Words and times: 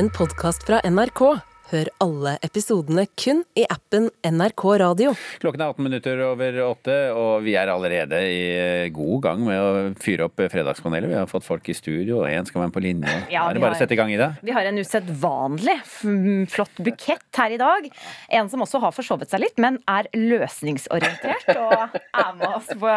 en 0.00 0.10
podkast 0.10 0.62
fra 0.64 0.80
NRK. 0.84 1.49
Hør 1.70 1.86
alle 2.02 2.32
episodene 2.42 3.04
kun 3.20 3.44
i 3.54 3.62
appen 3.70 4.08
NRK 4.26 4.62
Radio. 4.80 5.12
Klokken 5.38 5.60
er 5.62 5.68
18 5.70 5.84
minutter 5.86 6.22
over 6.26 6.56
åtte, 6.64 6.94
og 7.14 7.44
vi 7.44 7.52
er 7.54 7.70
allerede 7.70 8.18
i 8.26 8.40
eh, 8.58 8.86
god 8.90 9.20
gang 9.22 9.44
med 9.46 9.60
å 9.62 9.68
fyre 10.02 10.26
opp 10.26 10.42
Fredagspanelet. 10.50 11.06
Vi 11.12 11.18
har 11.20 11.28
fått 11.30 11.46
folk 11.46 11.68
i 11.70 11.76
studio, 11.78 12.24
og 12.24 12.26
én 12.26 12.48
skal 12.48 12.64
være 12.64 12.74
på 12.74 12.82
linje. 12.82 13.12
Ja, 13.30 13.44
er 13.46 13.54
det 13.54 13.62
bare 13.62 13.76
å 13.76 13.78
sette 13.78 13.94
i 13.94 14.00
gang 14.00 14.10
i 14.10 14.18
det? 14.18 14.32
Vi 14.42 14.54
har 14.56 14.66
en 14.66 14.80
usedvanlig 14.82 15.76
flott 16.50 16.82
bukett 16.82 17.38
her 17.38 17.54
i 17.54 17.60
dag. 17.62 17.86
En 18.40 18.50
som 18.50 18.66
også 18.66 18.82
har 18.82 18.96
forsovet 18.96 19.30
seg 19.30 19.44
litt, 19.44 19.62
men 19.62 19.78
er 19.86 20.10
løsningsorientert 20.16 21.52
og 21.54 21.94
er 21.94 22.34
med 22.40 22.48
oss 22.50 22.74
på, 22.82 22.96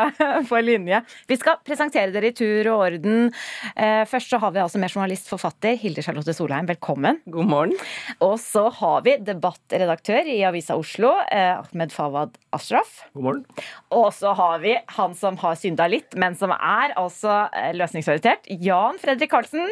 på 0.50 0.64
linje. 0.66 1.04
Vi 1.30 1.38
skal 1.44 1.62
presentere 1.62 2.10
dere 2.16 2.34
i 2.34 2.38
tur 2.42 2.72
og 2.74 2.88
orden. 2.88 3.30
Eh, 3.78 4.02
Først 4.10 4.34
så 4.34 4.42
har 4.42 4.58
vi 4.58 4.64
altså 4.66 4.82
med 4.82 4.90
journalist, 4.90 5.30
forfatter 5.30 5.78
Hilde 5.78 6.02
Charlotte 6.02 6.34
Solheim, 6.34 6.66
velkommen. 6.74 7.22
God 7.30 7.54
morgen. 7.54 7.78
Og 8.18 8.40
så 8.42 8.63
har 8.78 9.02
vi 9.06 9.16
debattredaktør 9.26 10.28
i 10.30 10.40
Avisa 10.48 10.78
Oslo, 10.80 11.12
eh, 11.32 11.58
Ahmed 11.58 11.92
Fawad 11.92 12.38
Ashraf. 12.56 13.04
God 13.14 13.24
morgen. 13.24 13.44
Og 13.92 14.10
så 14.16 14.34
har 14.38 14.60
vi 14.64 14.78
han 14.98 15.16
som 15.16 15.38
har 15.42 15.58
synda 15.60 15.90
litt, 15.92 16.16
men 16.16 16.38
som 16.40 16.54
er 16.56 16.96
altså 17.00 17.48
eh, 17.52 17.74
løsningsorientert. 17.76 18.48
Jan 18.64 19.02
Fredrik 19.02 19.34
Karlsen. 19.34 19.70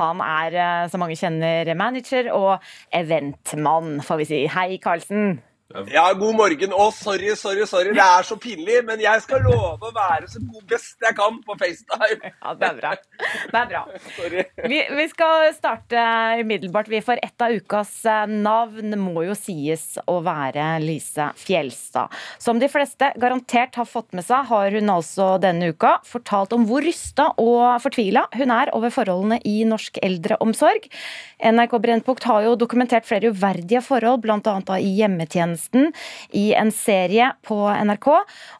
Han 0.00 0.22
er, 0.24 0.56
eh, 0.56 0.88
som 0.92 1.04
mange 1.04 1.18
kjenner, 1.20 1.74
manager 1.74 2.32
og 2.34 2.72
eventmann, 2.94 4.00
får 4.06 4.22
vi 4.22 4.30
si. 4.32 4.42
Hei, 4.50 4.76
Karlsen. 4.82 5.40
Ja, 5.70 6.08
god 6.18 6.34
morgen. 6.34 6.72
Å, 6.74 6.88
sorry, 6.90 7.30
sorry, 7.38 7.62
sorry. 7.68 7.92
Det 7.94 8.02
er 8.02 8.26
så 8.26 8.34
pinlig, 8.42 8.80
men 8.88 8.98
jeg 8.98 9.22
skal 9.22 9.44
love 9.46 9.86
å 9.86 9.92
være 9.94 10.26
så 10.26 10.40
god 10.42 10.64
best 10.66 11.04
jeg 11.06 11.14
kan 11.14 11.38
på 11.46 11.54
FaceTime. 11.60 12.32
Ja, 12.40 12.54
det 12.56 12.66
er 12.66 12.76
bra. 12.78 12.90
Det 13.20 13.58
er 13.58 13.66
bra. 13.68 13.80
Sorry. 14.16 14.42
Vi, 14.70 14.78
vi 14.96 15.04
skal 15.12 15.44
starte 15.54 16.00
umiddelbart. 16.40 16.88
Vi 16.90 17.02
får 17.04 17.20
ett 17.22 17.44
av 17.44 17.52
ukas 17.54 17.92
eh, 18.08 18.24
navn 18.30 18.96
må 18.98 19.22
jo 19.26 19.36
sies 19.38 19.84
å 20.10 20.16
være 20.24 20.64
Lise 20.82 21.28
Fjelstad. 21.38 22.10
Som 22.42 22.58
de 22.62 22.70
fleste 22.72 23.12
garantert 23.20 23.78
har 23.78 23.86
fått 23.86 24.16
med 24.16 24.26
seg, 24.26 24.48
har 24.50 24.74
hun 24.74 24.90
altså 24.90 25.34
denne 25.42 25.70
uka 25.70 25.98
fortalt 26.08 26.56
om 26.56 26.64
hvor 26.66 26.82
rysta 26.82 27.28
og 27.38 27.76
fortvila 27.84 28.24
hun 28.40 28.54
er 28.56 28.72
over 28.74 28.94
forholdene 28.94 29.38
i 29.46 29.60
norsk 29.68 30.00
eldreomsorg. 30.02 30.88
NRK 31.52 31.78
Brennpunkt 31.84 32.26
har 32.28 32.48
jo 32.48 32.56
dokumentert 32.58 33.06
flere 33.08 33.30
uverdige 33.30 33.84
forhold, 33.84 34.24
bl.a. 34.24 34.80
i 34.80 34.96
hjemmetjenesten, 35.60 35.92
i 36.32 36.52
en 36.54 36.70
serie 36.72 37.32
på 37.42 37.68
NRK. 37.68 38.08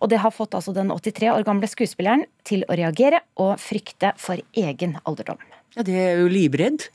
Og 0.01 0.11
det 0.11 0.21
har 0.21 0.31
fått 0.31 0.55
altså 0.55 0.73
den 0.73 0.91
83 0.91 1.31
år 1.33 1.45
gamle 1.45 1.69
skuespilleren 1.69 2.27
til 2.45 2.65
å 2.69 2.77
reagere 2.77 3.23
og 3.37 3.59
frykte 3.61 4.15
for 4.19 4.41
egen 4.53 4.99
alderdom. 5.05 5.39
Ja, 5.77 5.83
det 5.83 5.95
er 5.95 6.21
jo 6.21 6.29
livredd. 6.31 6.89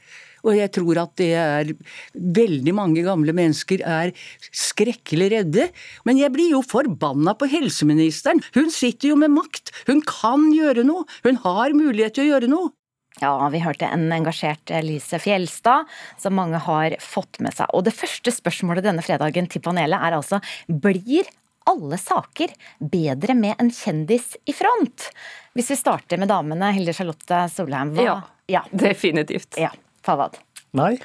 Og 0.45 0.53
jeg 0.53 0.69
tror 0.75 0.99
at 1.01 1.15
det 1.17 1.31
er 1.33 1.71
veldig 2.13 2.73
mange 2.75 3.01
gamle 3.01 3.33
mennesker 3.33 3.81
er 3.81 4.11
skrekkelig 4.53 5.31
redde. 5.31 5.69
Men 6.05 6.19
jeg 6.19 6.29
blir 6.35 6.51
jo 6.53 6.61
forbanna 6.61 7.33
på 7.33 7.49
helseministeren. 7.49 8.43
Hun 8.53 8.69
sitter 8.69 9.09
jo 9.09 9.17
med 9.17 9.33
makt. 9.33 9.73
Hun 9.87 10.03
kan 10.05 10.51
gjøre 10.53 10.85
noe. 10.85 11.07
Hun 11.25 11.41
har 11.41 11.73
mulighet 11.73 12.19
til 12.19 12.27
å 12.27 12.35
gjøre 12.35 12.51
noe. 12.51 12.75
Ja, 13.21 13.49
vi 13.49 13.61
hørte 13.63 13.87
en 13.87 14.09
engasjert 14.11 14.71
Lise 14.83 15.19
Fjelstad, 15.23 15.87
som 16.19 16.35
mange 16.35 16.59
har 16.59 16.97
fått 16.99 17.39
med 17.43 17.55
seg. 17.55 17.71
Og 17.71 17.85
det 17.87 17.95
første 17.95 18.33
spørsmålet 18.35 18.83
denne 18.83 19.05
fredagen 19.05 19.47
til 19.51 19.63
panelet 19.63 20.03
er 20.03 20.17
altså 20.17 20.41
blir 20.67 21.29
alle 21.65 21.97
saker 21.97 22.51
bedre 22.79 23.33
med 23.37 23.55
en 23.61 23.71
kjendis 23.73 24.35
i 24.45 24.53
front? 24.53 25.09
Hvis 25.55 25.71
vi 25.71 25.79
starter 25.79 26.19
med 26.21 26.29
damene, 26.29 26.71
Hilde 26.75 26.93
Charlotte 26.93 27.45
Solheim. 27.53 27.95
Hva? 27.95 28.05
Ja. 28.05 28.15
ja. 28.51 28.63
Definitivt. 28.71 29.55
Ja. 29.59 29.71
Fawad. 30.05 30.37
Nei. 30.75 30.97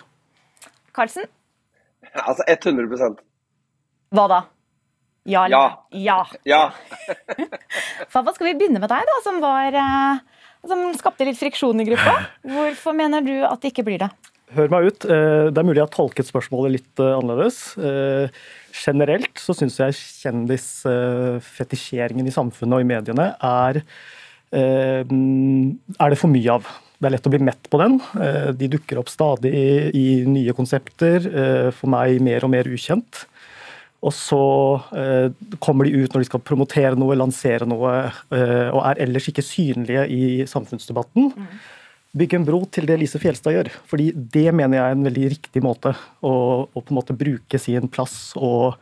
Karlsen? 0.96 1.28
Altså 2.18 2.42
100 2.48 3.14
Hva 4.10 4.26
da? 4.26 4.40
Ja. 5.30 5.46
Ja. 5.52 5.62
ja. 5.94 6.18
Ja. 6.48 6.62
Fawad, 8.12 8.34
skal 8.34 8.50
vi 8.50 8.56
begynne 8.58 8.82
med 8.82 8.90
deg, 8.90 9.06
da, 9.06 9.16
som 9.22 9.38
var 9.44 9.78
eh, 9.78 10.39
som 10.66 10.78
skapte 10.98 11.24
litt 11.28 11.38
friksjon 11.40 11.80
i 11.80 11.86
gruppa. 11.88 12.14
Hvorfor 12.44 12.92
mener 12.96 13.20
du 13.24 13.36
at 13.46 13.60
det 13.62 13.70
ikke 13.72 13.86
blir 13.86 13.98
det? 14.02 14.10
Hør 14.56 14.68
meg 14.72 14.82
ut. 14.90 15.00
Eh, 15.06 15.46
Det 15.50 15.58
er 15.58 15.64
mulig 15.66 15.78
jeg 15.78 15.86
har 15.86 15.94
tolket 15.94 16.26
spørsmålet 16.26 16.70
litt 16.78 16.94
eh, 17.02 17.18
annerledes. 17.18 17.58
Eh, 17.78 18.26
Generelt 18.74 19.34
så 19.38 19.52
syns 19.54 19.78
jeg 19.80 19.94
kjendisfetisjeringen 20.24 22.26
i 22.26 22.34
samfunnet 22.34 22.76
og 22.78 22.82
i 22.84 22.90
mediene 22.90 23.26
er 23.36 23.82
er 24.50 25.06
det 26.10 26.18
for 26.18 26.26
mye 26.26 26.50
av. 26.50 26.64
Det 26.98 27.06
er 27.06 27.12
lett 27.14 27.26
å 27.28 27.30
bli 27.30 27.38
mett 27.46 27.68
på 27.70 27.78
den. 27.78 28.00
De 28.58 28.66
dukker 28.72 28.98
opp 28.98 29.06
stadig 29.06 29.52
i, 29.54 29.94
i 29.94 30.26
nye 30.26 30.50
konsepter, 30.58 31.22
for 31.70 31.86
meg 31.92 32.18
mer 32.18 32.42
og 32.42 32.50
mer 32.50 32.66
ukjent. 32.66 33.29
Og 34.00 34.14
så 34.16 34.44
eh, 34.96 35.28
kommer 35.60 35.84
de 35.84 36.00
ut 36.00 36.14
når 36.14 36.22
de 36.22 36.28
skal 36.30 36.40
promotere 36.44 36.96
noe, 36.96 37.18
lansere 37.18 37.68
noe, 37.68 37.92
eh, 38.32 38.70
og 38.72 38.80
er 38.88 39.02
ellers 39.04 39.28
ikke 39.28 39.44
synlige 39.44 40.06
i 40.08 40.22
samfunnsdebatten. 40.48 41.34
Bygge 42.16 42.40
en 42.40 42.46
bro 42.48 42.62
til 42.72 42.88
det 42.88 42.96
Lise 42.98 43.20
Fjelstad 43.22 43.54
gjør. 43.54 43.68
fordi 43.86 44.08
det 44.16 44.48
mener 44.56 44.78
jeg 44.78 44.86
er 44.86 44.96
en 44.96 45.06
veldig 45.06 45.28
riktig 45.36 45.62
måte 45.62 45.92
å, 46.24 46.32
å 46.64 46.80
på 46.80 46.88
en 46.90 46.98
måte 46.98 47.14
bruke 47.14 47.60
sin 47.60 47.92
plass 47.92 48.32
og 48.40 48.80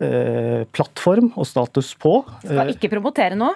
eh, 0.00 0.64
plattform 0.72 1.30
og 1.36 1.46
status 1.46 1.92
på. 2.00 2.18
Skal 2.42 2.72
ikke 2.74 2.90
promotere 2.96 3.38
noe. 3.38 3.54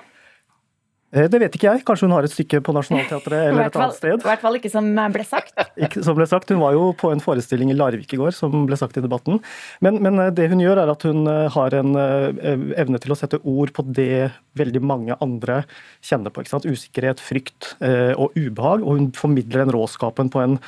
Eh, 1.10 1.26
det 1.26 1.41
vet 1.43 1.56
ikke 1.56 1.66
jeg. 1.66 1.82
Kanskje 1.87 2.06
hun 2.06 2.15
har 2.15 2.26
et 2.26 2.32
stykke 2.32 2.60
på 2.62 2.75
Nationaltheatret 2.75 3.48
eller 3.48 3.66
et 3.66 3.78
annet 3.78 3.97
sted. 3.97 4.15
I 4.15 4.28
hvert 4.28 4.44
fall 4.44 4.59
ikke 4.60 4.71
som 4.71 4.87
ble 5.15 5.26
sagt. 5.26 5.56
Ikke, 5.81 6.03
som 6.04 6.16
ble 6.19 6.26
sagt, 6.28 6.50
Hun 6.53 6.60
var 6.60 6.75
jo 6.76 6.91
på 6.98 7.10
en 7.10 7.22
forestilling 7.25 7.72
i 7.72 7.76
Larvik 7.76 8.12
i 8.15 8.19
går, 8.21 8.34
som 8.37 8.66
ble 8.69 8.76
sagt 8.78 8.98
i 9.00 9.03
debatten. 9.03 9.41
Men, 9.82 9.99
men 10.04 10.20
eh, 10.22 10.31
det 10.37 10.50
hun 10.53 10.62
gjør, 10.62 10.82
er 10.82 10.93
at 10.93 11.06
hun 11.09 11.26
eh, 11.31 11.49
har 11.50 11.76
en 11.78 11.99
evne 11.99 13.00
til 13.03 13.15
å 13.15 13.19
sette 13.19 13.41
ord 13.49 13.72
på 13.75 13.84
det 13.91 14.31
veldig 14.59 14.82
mange 14.84 15.16
andre 15.25 15.62
kjenner 16.06 16.34
på. 16.34 16.44
Usikkerhet, 16.47 17.22
frykt 17.22 17.75
og 17.81 18.37
ubehag. 18.37 18.84
Og 18.84 18.99
hun 18.99 19.09
formidler 19.16 19.65
den 19.65 19.72
råskapen 19.75 20.31
på 20.32 20.43
en 20.43 20.59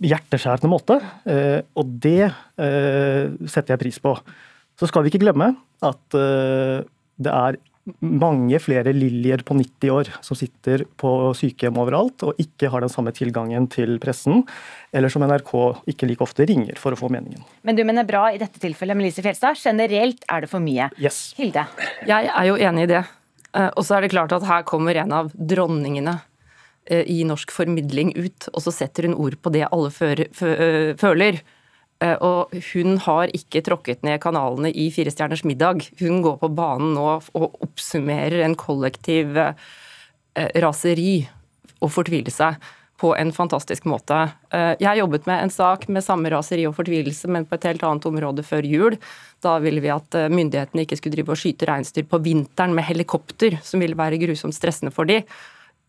hjerteskjærende 0.00 0.70
måte. 0.70 0.98
Og 1.78 1.96
det 2.02 2.30
setter 2.56 3.74
jeg 3.74 3.82
pris 3.82 4.00
på. 4.02 4.14
Så 4.80 4.88
skal 4.88 5.04
vi 5.04 5.12
ikke 5.12 5.22
glemme 5.24 5.52
at 5.84 6.04
det 6.10 7.34
er 7.34 7.58
mange 7.98 8.58
flere 8.62 8.92
Liljer 8.94 9.42
på 9.46 9.54
90 9.58 9.92
år 9.94 10.10
som 10.24 10.38
sitter 10.38 10.84
på 11.00 11.10
sykehjem 11.36 11.78
overalt 11.80 12.24
og 12.26 12.40
ikke 12.42 12.70
har 12.72 12.84
den 12.84 12.92
samme 12.92 13.12
tilgangen 13.16 13.68
til 13.72 13.98
pressen, 14.02 14.44
eller 14.92 15.12
som 15.12 15.24
NRK 15.26 15.52
ikke 15.90 16.08
like 16.10 16.24
ofte 16.24 16.46
ringer 16.48 16.78
for 16.80 16.94
å 16.94 16.98
få 16.98 17.10
meningen. 17.12 17.42
Men 17.66 17.78
du 17.78 17.84
mener 17.86 18.08
bra 18.08 18.28
i 18.32 18.40
dette 18.40 18.62
tilfellet 18.62 18.98
med 18.98 19.08
Lise 19.08 19.24
Fjelstad. 19.24 19.58
Generelt 19.60 20.24
er 20.28 20.44
det 20.44 20.50
for 20.52 20.62
mye. 20.64 20.90
Yes. 21.00 21.30
Hilde? 21.38 21.66
Jeg 22.08 22.30
er 22.30 22.50
jo 22.50 22.58
enig 22.58 22.88
i 22.88 22.92
det. 22.94 23.04
Eh, 23.56 23.70
Og 23.76 23.86
så 23.86 23.96
er 23.96 24.06
det 24.06 24.12
klart 24.14 24.34
at 24.36 24.46
her 24.46 24.66
kommer 24.68 24.98
en 24.98 25.14
av 25.14 25.30
dronningene 25.34 26.18
eh, 26.86 27.04
i 27.06 27.22
norsk 27.28 27.52
formidling 27.54 28.14
ut, 28.18 28.50
og 28.54 28.62
så 28.66 28.74
setter 28.74 29.08
hun 29.08 29.18
ord 29.18 29.38
på 29.42 29.52
det 29.54 29.66
alle 29.70 29.90
øh, 29.90 30.94
føler. 31.00 31.42
Eh, 32.00 32.16
Og 32.20 32.54
hun 32.72 32.98
har 32.98 33.32
ikke 33.36 33.62
tråkket 33.66 34.02
ned 34.06 34.20
kanalene 34.22 34.72
i 34.72 34.90
Fire 34.94 35.12
stjerners 35.12 35.44
middag. 35.44 35.84
Hun 36.00 36.22
går 36.24 36.38
på 36.40 36.52
banen 36.54 36.94
nå 36.96 37.20
og 37.34 37.60
oppsummerer 37.60 38.44
en 38.44 38.56
kollektiv 38.56 39.36
eh, 39.36 39.54
raseri 40.60 41.28
og 41.80 41.92
fortvilelse 41.92 42.54
på 43.00 43.14
en 43.16 43.32
fantastisk 43.32 43.86
måte. 43.88 44.16
Eh, 44.52 44.74
Jeg 44.80 45.00
jobbet 45.00 45.26
med 45.26 45.42
en 45.44 45.52
sak 45.52 45.88
med 45.88 46.04
samme 46.04 46.30
raseri 46.32 46.66
og 46.68 46.76
fortvilelse, 46.76 47.28
men 47.28 47.46
på 47.48 47.56
et 47.56 47.64
helt 47.64 47.84
annet 47.84 48.06
område 48.06 48.44
før 48.44 48.64
jul. 48.68 48.98
Da 49.40 49.58
ville 49.58 49.80
vi 49.80 49.92
at 49.92 50.14
eh, 50.14 50.28
myndighetene 50.28 50.84
ikke 50.84 51.00
skulle 51.00 51.16
drive 51.16 51.32
og 51.32 51.40
skyte 51.40 51.68
reinsdyr 51.68 52.08
på 52.08 52.20
vinteren 52.24 52.76
med 52.76 52.84
helikopter, 52.84 53.60
som 53.64 53.80
ville 53.80 53.96
være 53.96 54.20
grusomt 54.20 54.56
stressende 54.56 54.92
for 54.92 55.08
de. 55.08 55.22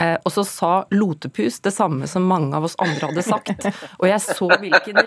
Eh, 0.02 0.18
Og 0.26 0.34
så 0.34 0.44
sa 0.48 0.72
Lotepus 0.94 1.60
det 1.62 1.74
samme 1.76 2.08
som 2.10 2.26
mange 2.28 2.56
av 2.58 2.66
oss 2.68 2.76
andre 2.82 3.12
hadde 3.12 3.24
sagt. 3.26 3.68
Og 4.00 4.08
jeg 4.10 4.22
så 4.24 4.48
hvilken 4.62 5.00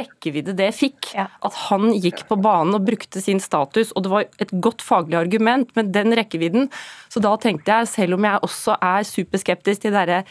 rekkevidde 0.00 0.54
det 0.58 0.70
fikk. 0.76 1.12
At 1.16 1.58
han 1.66 1.90
gikk 1.96 2.24
på 2.30 2.38
banen 2.40 2.76
og 2.78 2.86
brukte 2.86 3.22
sin 3.24 3.40
status, 3.42 3.92
og 3.96 4.06
det 4.06 4.12
var 4.12 4.26
et 4.42 4.54
godt 4.62 4.84
faglig 4.86 5.18
argument, 5.18 5.72
men 5.76 5.90
den 5.94 6.14
rekkevidden. 6.16 6.70
Så 7.12 7.22
da 7.24 7.34
tenkte 7.40 7.72
jeg, 7.80 7.90
selv 7.90 8.18
om 8.18 8.26
jeg 8.28 8.42
også 8.46 8.78
er 8.82 9.06
superskeptisk 9.08 9.86
til 9.86 9.96
derre 9.96 10.22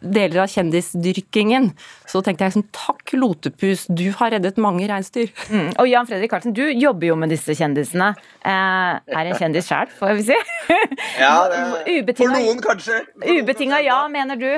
deler 0.00 0.42
av 0.44 0.50
kjendisdyrkingen, 0.52 1.70
så 2.10 2.22
tenkte 2.24 2.48
jeg 2.48 2.56
sånn 2.56 2.66
takk 2.74 3.14
Lotepus, 3.16 3.86
du 3.88 4.06
har 4.18 4.34
reddet 4.34 4.60
mange 4.60 4.88
reinsdyr. 4.90 5.32
Mm. 5.48 5.70
Og 5.80 5.88
Jan 5.90 6.08
Fredrik 6.10 6.32
Karlsen, 6.32 6.54
du 6.56 6.64
jobber 6.66 7.12
jo 7.12 7.16
med 7.20 7.32
disse 7.34 7.56
kjendisene. 7.58 8.12
Eh, 8.44 8.92
er 9.20 9.30
en 9.30 9.40
kjendis 9.40 9.70
sjæl, 9.70 9.90
får 9.98 10.20
vi 10.20 10.28
si. 10.32 10.38
Ja, 11.24 11.46
det, 11.50 12.14
for 12.18 12.32
noen 12.32 12.60
kanskje. 12.62 13.00
Ubetinga 13.22 13.80
ja, 13.84 14.02
mener 14.12 14.38
du. 14.40 14.50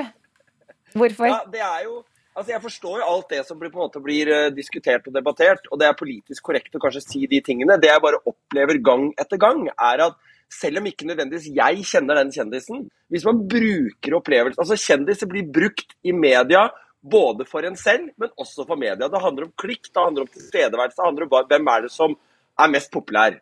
Hvorfor? 0.97 1.29
Ja, 1.29 1.41
det 1.51 1.63
er 1.63 1.81
jo 1.87 2.03
Altså, 2.37 2.51
Jeg 2.51 2.61
forstår 2.61 2.99
jo 3.01 3.05
alt 3.09 3.31
det 3.33 3.39
som 3.47 3.57
blir, 3.57 3.71
på 3.73 3.79
en 3.79 3.87
måte 3.87 4.01
blir 4.03 4.29
eh, 4.29 4.51
diskutert 4.53 5.07
og 5.09 5.15
debattert, 5.15 5.63
og 5.71 5.79
det 5.81 5.87
er 5.87 5.95
politisk 5.97 6.45
korrekt 6.45 6.75
å 6.77 6.81
kanskje 6.83 7.01
si 7.01 7.21
de 7.25 7.39
tingene. 7.41 7.79
Det 7.81 7.89
jeg 7.89 8.03
bare 8.03 8.19
opplever 8.29 8.77
gang 8.85 9.07
etter 9.17 9.41
gang, 9.41 9.63
er 9.73 10.03
at 10.05 10.19
selv 10.51 10.79
om 10.81 10.87
ikke 10.89 11.07
nødvendigvis 11.09 11.49
jeg 11.55 11.85
kjenner 11.85 12.21
den 12.21 12.31
kjendisen 12.31 12.85
Hvis 13.11 13.25
man 13.27 13.41
bruker 13.51 14.15
opplevelsen 14.19 14.61
Altså, 14.63 14.77
kjendiser 14.79 15.29
blir 15.29 15.49
brukt 15.51 15.97
i 16.03 16.13
media 16.15 16.67
Både 17.01 17.45
for 17.47 17.63
en 17.67 17.75
selv, 17.77 18.09
men 18.17 18.31
også 18.35 18.65
for 18.67 18.75
media. 18.75 19.07
Det 19.07 19.21
handler 19.21 19.45
om 19.45 19.51
klikk, 19.61 19.85
det 19.93 20.01
handler 20.01 20.25
om 20.25 20.31
tilstedeværelse, 20.33 20.97
det 20.97 21.05
handler 21.05 21.25
om 21.27 21.45
hvem 21.51 21.69
er 21.71 21.83
det 21.85 21.91
som 21.93 22.15
er 22.59 22.71
mest 22.73 22.91
populær. 22.91 23.37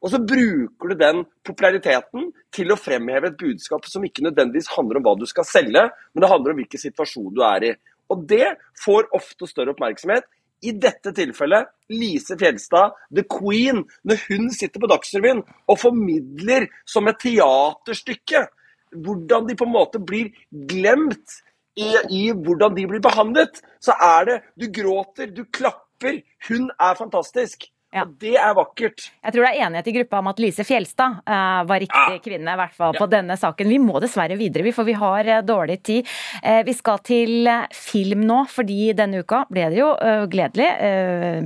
Og 0.00 0.12
så 0.12 0.20
bruker 0.24 0.92
du 0.92 0.96
den 0.96 1.24
populariteten 1.44 2.30
til 2.54 2.72
å 2.72 2.78
fremheve 2.80 3.28
et 3.28 3.40
budskap 3.40 3.84
som 3.90 4.06
ikke 4.06 4.24
nødvendigvis 4.24 4.70
handler 4.72 5.00
om 5.00 5.04
hva 5.04 5.16
du 5.20 5.26
skal 5.28 5.44
selge, 5.44 5.82
men 6.14 6.24
det 6.24 6.30
handler 6.30 6.54
om 6.54 6.62
hvilken 6.62 6.84
situasjon 6.86 7.34
du 7.36 7.42
er 7.44 7.66
i. 7.68 7.72
Og 8.10 8.24
det 8.30 8.54
får 8.80 9.10
ofte 9.16 9.48
større 9.50 9.74
oppmerksomhet. 9.74 10.24
I 10.62 10.72
dette 10.76 11.12
tilfellet 11.16 11.70
Lise 11.90 12.36
Fjelstad, 12.38 12.92
the 13.14 13.24
queen, 13.24 13.82
når 14.04 14.24
hun 14.28 14.50
sitter 14.54 14.82
på 14.82 14.90
Dagsrevyen 14.90 15.42
og 15.66 15.78
formidler 15.80 16.68
som 16.88 17.08
et 17.10 17.20
teaterstykke 17.22 18.46
hvordan 18.90 19.46
de 19.48 19.56
på 19.56 19.66
en 19.66 19.74
måte 19.74 20.00
blir 20.02 20.32
glemt 20.50 21.40
i, 21.78 21.90
i 22.10 22.22
hvordan 22.34 22.74
de 22.76 22.86
blir 22.90 23.02
behandlet, 23.02 23.60
så 23.80 23.94
er 23.94 24.26
det 24.26 24.38
Du 24.58 24.66
gråter, 24.74 25.30
du 25.30 25.44
klapper. 25.44 26.22
Hun 26.48 26.70
er 26.80 26.96
fantastisk. 26.98 27.68
Ja. 27.90 28.04
Og 28.06 28.12
det 28.22 28.36
er 28.38 28.52
vakkert. 28.54 29.08
Jeg 29.24 29.34
tror 29.34 29.42
det 29.42 29.48
er 29.50 29.64
enighet 29.66 29.88
i 29.90 29.94
gruppa 29.96 30.18
om 30.22 30.28
at 30.30 30.38
Lise 30.38 30.62
Fjelstad 30.62 31.16
uh, 31.26 31.62
var 31.66 31.80
riktig 31.82 32.14
Ja. 32.14 32.20
kvinne, 32.22 32.52
i 32.54 32.60
hvert 32.60 32.76
fall 32.76 32.94
Ja. 32.94 33.00
på 33.02 33.08
denne 33.10 33.34
saken. 33.36 33.66
Vi 33.68 33.78
må 33.82 33.98
dessverre 34.00 34.36
videre, 34.38 34.70
for 34.72 34.86
vi 34.86 34.94
har 34.94 35.26
uh, 35.26 35.40
dårlig 35.42 35.80
tid. 35.82 36.06
Uh, 36.38 36.62
vi 36.62 36.72
skal 36.78 37.00
til 37.02 37.50
film 37.74 38.22
nå, 38.28 38.44
fordi 38.46 38.92
denne 38.94 39.24
uka 39.24 39.42
ble 39.50 39.66
det 39.74 39.80
jo 39.80 39.90
gledelig 40.30 40.68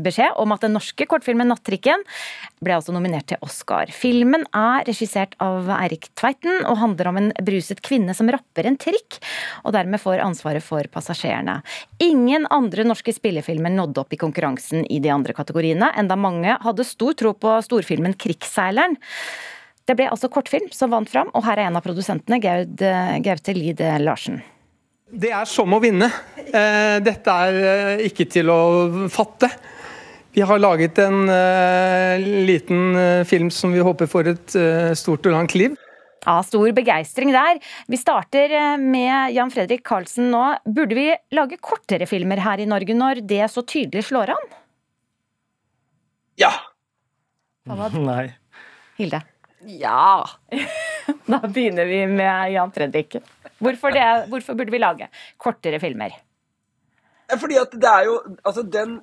beskjed 0.05 0.37
om 0.37 0.53
at 0.53 0.61
den 0.67 0.75
norske 0.77 1.07
kortfilmen 1.09 1.49
'Nattrikken' 1.49 2.05
ble 2.65 2.77
altså 2.79 2.95
nominert 2.95 3.29
til 3.31 3.41
Oscar. 3.45 3.91
Filmen 3.95 4.47
er 4.57 4.87
regissert 4.89 5.37
av 5.45 5.69
Eirik 5.77 6.09
Tveiten 6.19 6.65
og 6.65 6.79
handler 6.81 7.11
om 7.11 7.21
en 7.21 7.31
bruset 7.45 7.83
kvinne 7.85 8.15
som 8.17 8.31
rapper 8.33 8.69
en 8.69 8.79
trikk, 8.81 9.21
og 9.65 9.77
dermed 9.77 10.03
får 10.03 10.23
ansvaret 10.25 10.65
for 10.65 10.89
passasjerene. 10.93 11.61
Ingen 12.05 12.49
andre 12.55 12.87
norske 12.89 13.15
spillefilmer 13.17 13.73
nådde 13.75 14.05
opp 14.05 14.17
i 14.17 14.21
konkurransen 14.21 14.87
i 14.91 15.01
de 15.05 15.13
andre 15.15 15.37
kategoriene, 15.37 15.93
enda 15.99 16.17
mange 16.17 16.57
hadde 16.65 16.89
stor 16.89 17.15
tro 17.19 17.35
på 17.37 17.59
storfilmen 17.69 18.17
'Krigsseileren'. 18.17 18.99
Det 19.85 19.99
ble 19.99 20.09
altså 20.09 20.31
kortfilm 20.33 20.71
som 20.73 20.91
vant 20.91 21.11
fram, 21.11 21.29
og 21.37 21.45
her 21.45 21.61
er 21.61 21.69
en 21.69 21.77
av 21.77 21.85
produsentene, 21.85 22.41
Gaud, 22.41 22.81
Gaute 23.25 23.53
Lid 23.53 23.85
Larsen. 24.01 24.41
Det 25.15 25.31
er 25.31 25.47
som 25.47 25.71
å 25.77 25.81
vinne. 25.83 26.09
Eh, 26.41 26.99
Dette 27.05 27.35
er 27.47 27.59
eh, 27.61 28.05
ikke 28.09 28.27
til 28.31 28.51
å 28.51 29.09
fatte. 29.13 29.51
Vi 30.35 30.43
har 30.43 30.59
laget 30.59 30.99
en 30.99 31.29
uh, 31.31 32.19
liten 32.47 32.97
uh, 32.97 33.25
film 33.25 33.51
som 33.55 33.73
vi 33.73 33.83
håper 33.87 34.09
får 34.11 34.31
et 34.33 34.57
uh, 34.59 34.91
stort 34.99 35.27
og 35.31 35.35
langt 35.37 35.55
liv. 35.55 35.77
Ja, 36.25 36.41
stor 36.43 36.73
begeistring 36.75 37.31
der. 37.31 37.61
Vi 37.87 38.01
starter 38.01 38.55
med 38.81 39.35
Jan 39.37 39.53
Fredrik 39.53 39.85
Karlsen 39.87 40.33
nå. 40.33 40.43
Burde 40.65 40.97
vi 40.97 41.07
lage 41.37 41.61
kortere 41.63 42.09
filmer 42.11 42.41
her 42.43 42.63
i 42.65 42.67
Norge 42.67 42.97
når 42.97 43.21
det 43.29 43.45
så 43.53 43.63
tydelig 43.63 44.07
slår 44.09 44.33
an? 44.35 44.51
Ja. 46.41 46.51
Nei. 47.95 48.33
Hilde? 48.99 49.23
Ja! 49.79 50.25
Da 51.29 51.37
begynner 51.45 51.85
vi 51.85 51.99
med 52.09 52.53
Jan 52.55 52.71
Fredrik. 52.73 53.19
Hvorfor, 53.61 53.93
det, 53.93 54.05
hvorfor 54.33 54.57
burde 54.57 54.73
vi 54.73 54.81
lage 54.81 55.09
kortere 55.37 55.77
filmer? 55.81 56.15
Fordi 57.29 57.59
at 57.61 57.73
det 57.77 57.91
er 57.91 58.07
jo 58.09 58.15
Altså, 58.45 58.63
den 58.65 58.99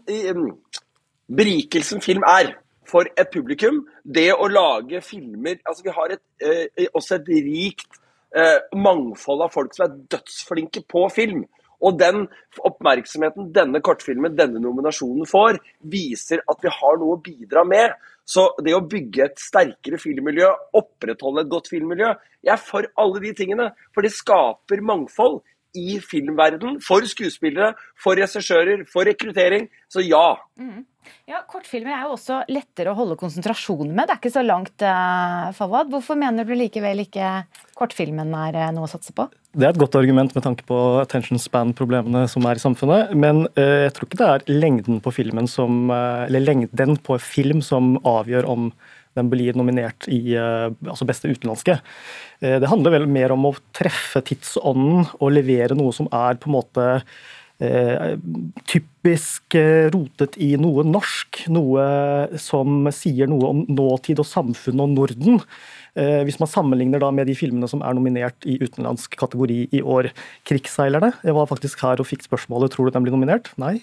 berikelsen 1.37 2.01
film 2.03 2.25
er 2.27 2.55
for 2.87 3.07
et 3.17 3.31
publikum, 3.31 3.85
det 4.03 4.31
å 4.33 4.49
lage 4.51 5.01
filmer 5.05 5.59
Altså, 5.67 5.83
vi 5.85 5.95
har 5.95 6.13
et, 6.17 6.23
eh, 6.43 6.87
også 6.93 7.15
et 7.19 7.29
rikt 7.29 7.99
eh, 8.35 8.59
mangfold 8.75 9.45
av 9.45 9.51
folk 9.53 9.73
som 9.75 9.87
er 9.87 9.97
dødsflinke 10.11 10.83
på 10.89 11.07
film. 11.13 11.45
Og 11.81 11.97
den 11.97 12.27
oppmerksomheten 12.61 13.49
denne 13.53 13.81
kortfilmen, 13.81 14.35
denne 14.37 14.61
nominasjonen 14.61 15.25
får, 15.25 15.57
viser 15.81 16.43
at 16.49 16.61
vi 16.61 16.69
har 16.69 16.99
noe 17.01 17.15
å 17.15 17.21
bidra 17.23 17.63
med. 17.65 17.95
Så 18.25 18.51
det 18.61 18.75
å 18.77 18.83
bygge 18.85 19.25
et 19.25 19.41
sterkere 19.41 19.97
filmmiljø, 19.99 20.51
opprettholde 20.77 21.41
et 21.41 21.49
godt 21.49 21.71
filmmiljø 21.71 22.11
Jeg 22.45 22.53
er 22.53 22.61
for 22.61 22.85
alle 23.01 23.19
de 23.21 23.33
tingene, 23.37 23.71
for 23.93 24.05
det 24.05 24.13
skaper 24.13 24.81
mangfold 24.81 25.41
i 25.77 26.00
filmverden 26.03 26.79
for 26.83 27.06
skuespillere, 27.07 27.73
for 28.00 28.19
regissører, 28.19 28.85
for 28.91 29.07
rekruttering. 29.07 29.69
Så 29.91 30.03
ja. 30.06 30.38
Ja, 31.29 31.41
Kortfilmer 31.50 31.94
er 31.95 32.06
jo 32.06 32.15
også 32.15 32.41
lettere 32.51 32.91
å 32.91 32.97
holde 32.97 33.18
konsentrasjonen 33.19 33.94
med. 33.95 34.07
Det 34.07 34.15
er 34.15 34.19
ikke 34.21 34.33
så 34.33 34.44
langt, 34.45 34.75
uh, 34.85 35.50
Fawad. 35.57 35.89
Hvorfor 35.94 36.19
mener 36.19 36.47
du 36.47 36.53
likevel 36.57 37.03
ikke 37.06 37.44
kortfilmen 37.77 38.33
er 38.38 38.57
eh, 38.59 38.73
noe 38.75 38.85
å 38.85 38.91
satse 38.91 39.15
på? 39.15 39.25
Det 39.51 39.65
er 39.65 39.73
et 39.73 39.81
godt 39.81 39.97
argument 40.00 40.35
med 40.35 40.45
tanke 40.45 40.63
på 40.68 40.77
attention 41.01 41.41
span-problemene 41.41 42.24
som 42.31 42.45
er 42.47 42.59
i 42.59 42.63
samfunnet. 42.63 43.15
Men 43.17 43.45
uh, 43.57 43.88
jeg 43.88 43.95
tror 43.97 44.09
ikke 44.09 44.21
det 44.21 44.29
er 44.29 44.47
lengden 44.62 45.01
på 45.03 45.13
filmen 45.15 45.50
som 45.50 45.89
uh, 45.91 46.27
Eller 46.27 46.45
lengden 46.45 46.97
på 47.01 47.17
film 47.24 47.63
som 47.65 47.95
avgjør 48.07 48.50
om 48.51 48.71
den 49.17 49.31
blir 49.31 49.57
nominert 49.59 50.07
i 50.11 50.35
eh, 50.39 50.69
altså 50.87 51.07
beste 51.07 51.31
utenlandske. 51.31 51.77
Eh, 52.39 52.57
det 52.61 52.69
handler 52.71 52.95
vel 52.95 53.09
mer 53.11 53.35
om 53.35 53.49
å 53.49 53.57
treffe 53.75 54.23
tidsånden 54.27 55.05
og 55.19 55.35
levere 55.35 55.77
noe 55.77 55.93
som 55.95 56.09
er 56.15 56.39
på 56.39 56.49
en 56.49 56.55
måte 56.55 56.87
eh, 57.61 58.15
typisk 58.71 59.57
rotet 59.93 60.39
i 60.41 60.53
noe 60.61 60.85
norsk. 60.87 61.43
Noe 61.51 62.39
som 62.39 62.87
sier 62.95 63.29
noe 63.31 63.51
om 63.51 63.61
nåtid 63.67 64.23
og 64.23 64.29
samfunn 64.29 64.83
og 64.83 64.95
Norden. 64.95 65.41
Hvis 65.91 66.37
man 66.39 66.47
sammenligner 66.47 67.01
da 67.03 67.09
med 67.11 67.27
de 67.27 67.33
filmene 67.35 67.67
som 67.67 67.81
er 67.83 67.97
nominert 67.97 68.45
i 68.47 68.53
utenlandsk 68.61 69.17
kategori 69.19 69.57
i 69.75 69.81
år. 69.83 70.07
'Krigsseilerne' 70.47 71.09
jeg 71.19 71.35
var 71.35 71.49
faktisk 71.49 71.83
her 71.83 71.99
og 71.99 72.07
fikk 72.07 72.23
spørsmålet 72.23 72.71
tror 72.71 72.87
du 72.87 72.95
den 72.95 73.03
blir 73.03 73.11
nominert. 73.11 73.51
Nei, 73.59 73.81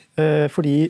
fordi 0.49 0.89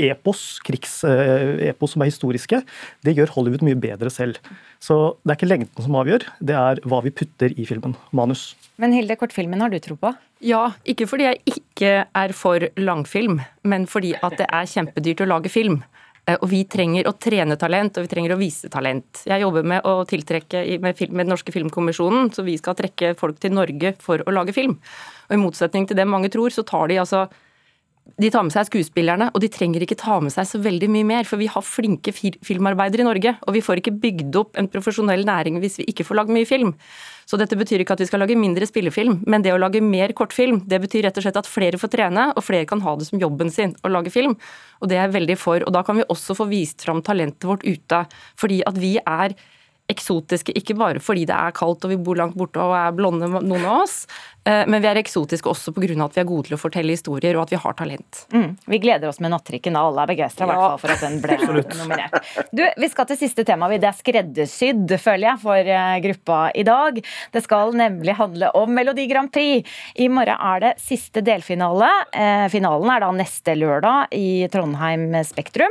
epos, 0.00 0.58
krigsepos 0.64 1.94
som 1.94 2.02
er 2.04 2.10
historiske, 2.10 2.62
det 3.04 3.14
gjør 3.16 3.32
Hollywood 3.36 3.64
mye 3.66 3.78
bedre 3.78 4.10
selv. 4.12 4.38
Så 4.82 5.16
det 5.22 5.34
er 5.34 5.40
ikke 5.40 5.50
lengden 5.50 5.84
som 5.86 5.98
avgjør, 6.00 6.26
det 6.40 6.56
er 6.58 6.82
hva 6.88 7.02
vi 7.04 7.14
putter 7.14 7.54
i 7.56 7.66
filmen. 7.68 7.96
Manus. 8.12 8.52
Men 8.80 8.94
Hilde, 8.96 9.16
kortfilmen 9.20 9.62
har 9.62 9.72
du 9.72 9.78
tro 9.82 9.96
på? 10.00 10.14
Ja, 10.42 10.72
ikke 10.88 11.06
fordi 11.10 11.28
jeg 11.28 11.42
ikke 11.54 11.94
er 12.08 12.34
for 12.36 12.64
langfilm, 12.80 13.40
men 13.68 13.86
fordi 13.90 14.14
at 14.18 14.38
det 14.40 14.48
er 14.50 14.70
kjempedyrt 14.70 15.22
å 15.22 15.30
lage 15.36 15.52
film. 15.52 15.82
Eh, 16.26 16.38
Og 16.40 16.48
vi 16.50 16.62
trenger 16.70 17.08
å 17.10 17.14
trene 17.18 17.56
talent, 17.58 17.96
og 17.98 18.06
vi 18.06 18.10
trenger 18.10 18.34
å 18.34 18.40
vise 18.40 18.70
talent. 18.70 19.24
Jeg 19.26 19.42
jobber 19.42 19.62
med 19.66 19.86
å 19.86 20.02
tiltrekke 20.06 20.64
med, 20.82 20.96
film, 20.98 21.16
med 21.16 21.26
Den 21.26 21.34
norske 21.34 21.54
filmkommisjonen, 21.54 22.30
så 22.34 22.44
vi 22.46 22.56
skal 22.58 22.76
trekke 22.78 23.14
folk 23.18 23.40
til 23.42 23.54
Norge 23.54 23.94
for 24.02 24.22
å 24.22 24.34
lage 24.34 24.54
film. 24.54 24.78
Og 25.28 25.34
i 25.34 25.40
motsetning 25.42 25.86
til 25.86 25.98
det 25.98 26.06
mange 26.06 26.30
tror, 26.30 26.50
så 26.54 26.62
tar 26.66 26.88
de 26.88 27.00
altså 27.02 27.26
de 28.20 28.28
tar 28.30 28.44
med 28.44 28.52
seg 28.52 28.66
skuespillerne, 28.68 29.28
og 29.32 29.40
de 29.42 29.48
trenger 29.50 29.84
ikke 29.84 29.96
ta 29.98 30.18
med 30.22 30.32
seg 30.34 30.46
så 30.48 30.58
veldig 30.62 30.88
mye 30.92 31.06
mer, 31.06 31.26
for 31.28 31.40
vi 31.40 31.48
har 31.50 31.64
flinke 31.64 32.12
filmarbeidere 32.12 33.04
i 33.04 33.06
Norge, 33.06 33.32
og 33.46 33.56
vi 33.56 33.62
får 33.64 33.80
ikke 33.80 33.94
bygd 34.02 34.38
opp 34.40 34.58
en 34.60 34.68
profesjonell 34.70 35.24
næring 35.26 35.60
hvis 35.62 35.78
vi 35.80 35.86
ikke 35.90 36.06
får 36.08 36.18
lagd 36.20 36.34
mye 36.34 36.48
film. 36.48 36.74
Så 37.30 37.38
dette 37.40 37.56
betyr 37.56 37.82
ikke 37.82 37.96
at 37.96 38.02
vi 38.02 38.08
skal 38.10 38.22
lage 38.24 38.36
mindre 38.38 38.66
spillefilm, 38.68 39.22
men 39.30 39.46
det 39.46 39.54
å 39.54 39.60
lage 39.60 39.80
mer 39.84 40.12
kortfilm, 40.18 40.60
det 40.68 40.82
betyr 40.82 41.06
rett 41.06 41.18
og 41.18 41.26
slett 41.26 41.40
at 41.40 41.48
flere 41.48 41.80
får 41.80 41.94
trene, 41.94 42.28
og 42.34 42.44
flere 42.44 42.68
kan 42.68 42.82
ha 42.84 42.96
det 42.98 43.08
som 43.08 43.22
jobben 43.22 43.50
sin 43.54 43.76
å 43.82 43.94
lage 43.94 44.12
film. 44.12 44.36
Og 44.82 44.90
det 44.90 44.98
er 44.98 45.06
jeg 45.06 45.16
veldig 45.16 45.38
for. 45.40 45.64
Og 45.64 45.74
da 45.74 45.84
kan 45.86 45.98
vi 46.00 46.06
også 46.12 46.36
få 46.36 46.50
vist 46.50 46.82
fram 46.84 47.00
talentet 47.06 47.48
vårt 47.48 47.64
ute, 47.64 48.04
fordi 48.38 48.60
at 48.68 48.78
vi 48.82 48.96
er 48.98 49.38
eksotiske, 49.90 50.54
ikke 50.56 50.76
bare 50.78 51.02
fordi 51.02 51.26
det 51.28 51.36
er 51.36 51.54
kaldt 51.56 51.84
og 51.84 51.92
vi 51.92 52.00
bor 52.00 52.18
langt 52.18 52.36
borte 52.38 52.62
og 52.62 52.74
er 52.76 52.94
blonde, 52.96 53.28
noen 53.28 53.66
av 53.66 53.82
oss, 53.82 54.02
men 54.44 54.82
vi 54.82 54.88
er 54.90 54.98
eksotiske 54.98 55.46
også 55.46 55.70
pga. 55.76 55.94
at 56.04 56.16
vi 56.16 56.20
er 56.20 56.26
gode 56.26 56.48
til 56.48 56.56
å 56.56 56.60
fortelle 56.60 56.90
historier 56.90 57.36
og 57.36 57.44
at 57.44 57.50
vi 57.54 57.60
har 57.62 57.74
talent. 57.78 58.24
Mm. 58.34 58.56
Vi 58.66 58.78
gleder 58.82 59.08
oss 59.08 59.20
med 59.22 59.30
Nattrikken, 59.30 59.76
og 59.78 59.92
alle 59.92 60.02
er 60.02 60.10
begeistra 60.16 60.48
Ja. 60.50 60.76
for 60.76 60.90
at 60.90 61.00
den 61.00 61.20
ble 61.22 61.36
nominert. 61.78 62.16
Du, 62.52 62.64
Vi 62.76 62.88
skal 62.90 63.06
til 63.06 63.16
siste 63.20 63.44
tema. 63.46 63.68
Det 63.70 63.86
er 63.86 63.94
skreddersydd, 63.94 64.90
føler 64.98 65.28
jeg, 65.30 65.40
for 65.44 65.54
eh, 65.76 66.00
gruppa 66.04 66.40
i 66.58 66.64
dag. 66.66 66.98
Det 67.32 67.42
skal 67.44 67.72
nemlig 67.78 68.16
handle 68.18 68.50
om 68.58 68.72
Melodi 68.74 69.06
Grand 69.10 69.30
Prix. 69.32 69.62
I 69.96 70.08
morgen 70.08 70.34
er 70.40 70.60
det 70.66 70.72
siste 70.82 71.22
delfinale. 71.22 71.88
Eh, 72.12 72.48
finalen 72.52 72.90
er 72.96 73.04
da 73.06 73.12
neste 73.14 73.54
lørdag 73.58 74.10
i 74.18 74.48
Trondheim 74.52 75.06
Spektrum. 75.28 75.70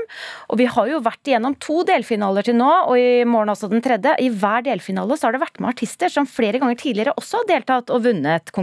Og 0.49 0.57
vi 0.61 0.69
har 0.71 0.87
jo 0.87 1.01
vært 1.03 1.27
igjennom 1.27 1.57
to 1.59 1.81
delfinaler 1.87 2.47
til 2.47 2.55
nå, 2.55 2.71
og 2.87 2.95
i 2.97 3.23
morgen 3.27 3.51
også 3.53 3.69
den 3.71 3.83
tredje. 3.83 4.15
I 4.21 4.29
hver 4.31 4.63
delfinale 4.63 5.17
så 5.19 5.27
har 5.27 5.35
det 5.35 5.43
vært 5.43 5.59
med 5.59 5.73
artister 5.75 6.07
som 6.13 6.25
flere 6.29 6.61
ganger 6.61 6.79
tidligere 6.79 7.17
også 7.19 7.43
har 7.43 7.49
deltatt 7.51 7.91
og 7.91 8.05
vunnet 8.07 8.47
konkurransen. 8.47 8.60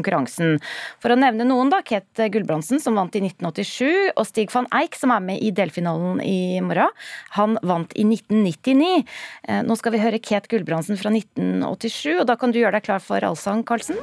For 1.02 1.14
å 1.14 1.18
nevne 1.18 1.46
noen, 1.48 1.72
da. 1.72 1.80
Kate 1.86 2.28
Gulbrandsen, 2.32 2.82
som 2.82 2.98
vant 2.98 3.14
i 3.16 3.22
1987, 3.24 4.14
og 4.14 4.24
Stig 4.28 4.52
van 4.54 4.68
Eijk, 4.74 4.98
som 4.98 5.12
er 5.14 5.24
med 5.24 5.42
i 5.42 5.52
delfinalen 5.54 6.22
i 6.24 6.60
morgen. 6.64 6.94
Han 7.38 7.58
vant 7.62 7.94
i 7.98 8.06
1999. 8.06 9.04
Eh, 9.48 9.62
Nå 9.66 9.78
skal 9.78 9.94
vi 9.96 10.02
høre 10.02 10.22
Kate 10.22 10.50
Gulbrandsen 10.50 11.00
fra 11.00 11.12
1987, 11.14 12.20
og 12.20 12.26
da 12.30 12.38
kan 12.38 12.54
du 12.54 12.60
gjøre 12.60 12.78
deg 12.78 12.88
klar 12.88 13.04
for 13.04 13.24
allsang, 13.24 13.64
Karlsen. 13.66 14.00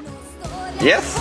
Yes. 0.83 1.15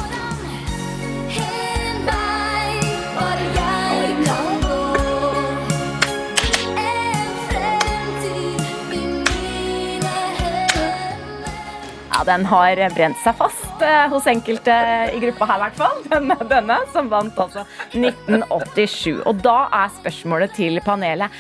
Den 12.24 12.44
har 12.48 12.80
brent 12.94 13.18
seg 13.22 13.36
fast. 13.36 13.82
eh, 13.82 14.06
hos 14.08 14.26
enkelte 14.30 14.74
i 15.14 15.20
gruppa 15.22 15.48
her, 15.50 15.58
i 15.58 15.64
hvert 15.66 15.78
fall. 15.80 16.02
Denne, 16.10 16.36
denne, 16.50 16.78
som 16.92 17.10
vant 17.12 17.38
altså 17.38 17.64
1987. 17.92 19.22
Og 19.28 19.42
da 19.44 19.56
er 19.72 19.92
spørsmålet 19.98 20.54
til 20.56 20.80
panelet 20.84 21.30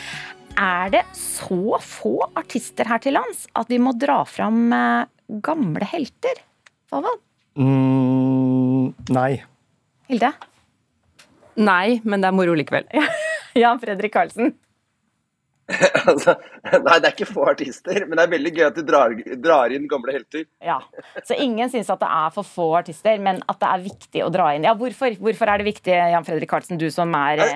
Er 0.60 0.90
det 0.92 1.02
så 1.18 1.78
få 1.82 2.12
artister 2.38 2.86
her 2.86 3.00
til 3.02 3.16
lands 3.16 3.46
at 3.58 3.70
vi 3.72 3.78
må 3.82 3.94
dra 3.98 4.20
fram 4.28 4.68
eh, 4.72 5.06
gamle 5.42 5.88
helter? 5.90 6.42
Favald? 6.90 7.20
Mm, 7.58 8.92
nei. 9.14 9.30
Hilde? 10.10 10.30
Nei, 11.56 12.00
men 12.04 12.20
det 12.22 12.28
er 12.28 12.36
moro 12.36 12.54
likevel. 12.58 12.86
Jan 13.62 13.80
Fredrik 13.82 14.12
Karlsen? 14.14 14.52
altså, 16.10 16.34
nei, 16.68 16.96
det 17.00 17.08
er 17.08 17.12
ikke 17.14 17.28
få 17.30 17.46
artister, 17.48 18.02
men 18.04 18.18
det 18.18 18.24
er 18.26 18.32
veldig 18.34 18.50
gøy 18.52 18.64
at 18.66 18.76
du 18.76 18.82
drar, 18.84 19.14
drar 19.40 19.72
inn 19.72 19.86
gamle 19.88 20.12
helter. 20.12 20.44
Ja. 20.64 20.76
Så 21.24 21.38
ingen 21.40 21.70
syns 21.72 21.88
at 21.92 22.02
det 22.02 22.10
er 22.12 22.34
for 22.34 22.48
få 22.48 22.66
artister, 22.80 23.16
men 23.24 23.40
at 23.48 23.60
det 23.62 23.70
er 23.70 23.84
viktig 23.86 24.24
å 24.26 24.28
dra 24.34 24.50
inn. 24.54 24.66
Ja, 24.68 24.74
Hvorfor, 24.76 25.16
hvorfor 25.22 25.48
er 25.48 25.62
det 25.62 25.68
viktig, 25.70 25.94
Jan 25.94 26.26
Fredrik 26.26 26.50
Karlsen, 26.50 26.80
du 26.80 26.90
som 26.92 27.14
er 27.16 27.40
eh, 27.40 27.54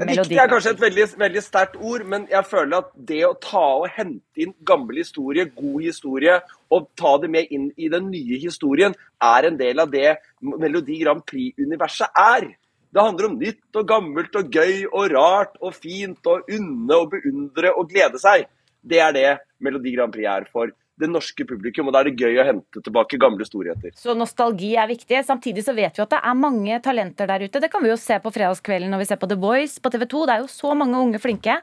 Viktig 0.00 0.38
er 0.40 0.48
kanskje 0.48 0.72
et 0.76 0.80
veldig, 0.86 1.06
veldig 1.20 1.42
sterkt 1.44 1.76
ord, 1.76 2.06
men 2.08 2.24
jeg 2.30 2.48
føler 2.48 2.80
at 2.80 2.94
det 3.10 3.20
å 3.28 3.34
ta 3.42 3.66
og 3.82 3.90
hente 3.92 4.24
inn 4.40 4.56
gammel 4.64 5.02
historie, 5.02 5.50
god 5.52 5.84
historie, 5.84 6.38
og 6.72 6.88
ta 6.96 7.16
det 7.20 7.28
med 7.34 7.52
inn 7.52 7.68
i 7.76 7.90
den 7.92 8.08
nye 8.12 8.40
historien, 8.40 8.96
er 9.20 9.50
en 9.50 9.60
del 9.60 9.82
av 9.82 9.92
det 9.92 10.16
Melodi 10.40 11.02
Grand 11.02 11.24
Prix-universet 11.28 12.16
er. 12.16 12.48
Det 12.90 13.02
handler 13.02 13.28
om 13.28 13.38
nytt 13.38 13.78
og 13.78 13.86
gammelt 13.86 14.36
og 14.38 14.50
gøy 14.50 14.84
og 14.90 15.12
rart 15.12 15.58
og 15.62 15.76
fint 15.78 16.26
og 16.26 16.48
unne 16.50 16.96
og 16.96 17.12
beundre 17.12 17.70
og 17.76 17.90
glede 17.92 18.18
seg. 18.18 18.48
Det 18.82 18.98
er 18.98 19.14
det 19.14 19.28
Melodi 19.62 19.92
Grand 19.94 20.12
Prix 20.14 20.26
er 20.26 20.46
for 20.50 20.72
det 21.00 21.08
norske 21.08 21.46
publikum, 21.48 21.88
og 21.88 21.94
da 21.94 22.02
er 22.02 22.10
det 22.10 22.20
gøy 22.20 22.40
å 22.42 22.44
hente 22.44 22.82
tilbake 22.84 23.20
gamle 23.20 23.46
storheter. 23.48 23.94
Så 23.96 24.12
nostalgi 24.18 24.74
er 24.76 24.90
viktig. 24.90 25.22
Samtidig 25.24 25.64
så 25.64 25.72
vet 25.76 25.96
vi 25.96 26.04
at 26.04 26.12
det 26.12 26.20
er 26.20 26.36
mange 26.36 26.76
talenter 26.84 27.30
der 27.30 27.46
ute. 27.46 27.62
Det 27.62 27.70
kan 27.72 27.84
vi 27.84 27.92
jo 27.92 27.96
se 28.00 28.18
på 28.20 28.32
fredagskvelden 28.34 28.92
når 28.92 29.04
vi 29.04 29.08
ser 29.08 29.20
på 29.22 29.30
The 29.30 29.38
Voice 29.40 29.80
på 29.80 29.92
TV 29.94 30.04
2. 30.10 30.26
Det 30.28 30.34
er 30.34 30.44
jo 30.44 30.52
så 30.52 30.74
mange 30.76 31.00
unge 31.00 31.22
flinke. 31.22 31.56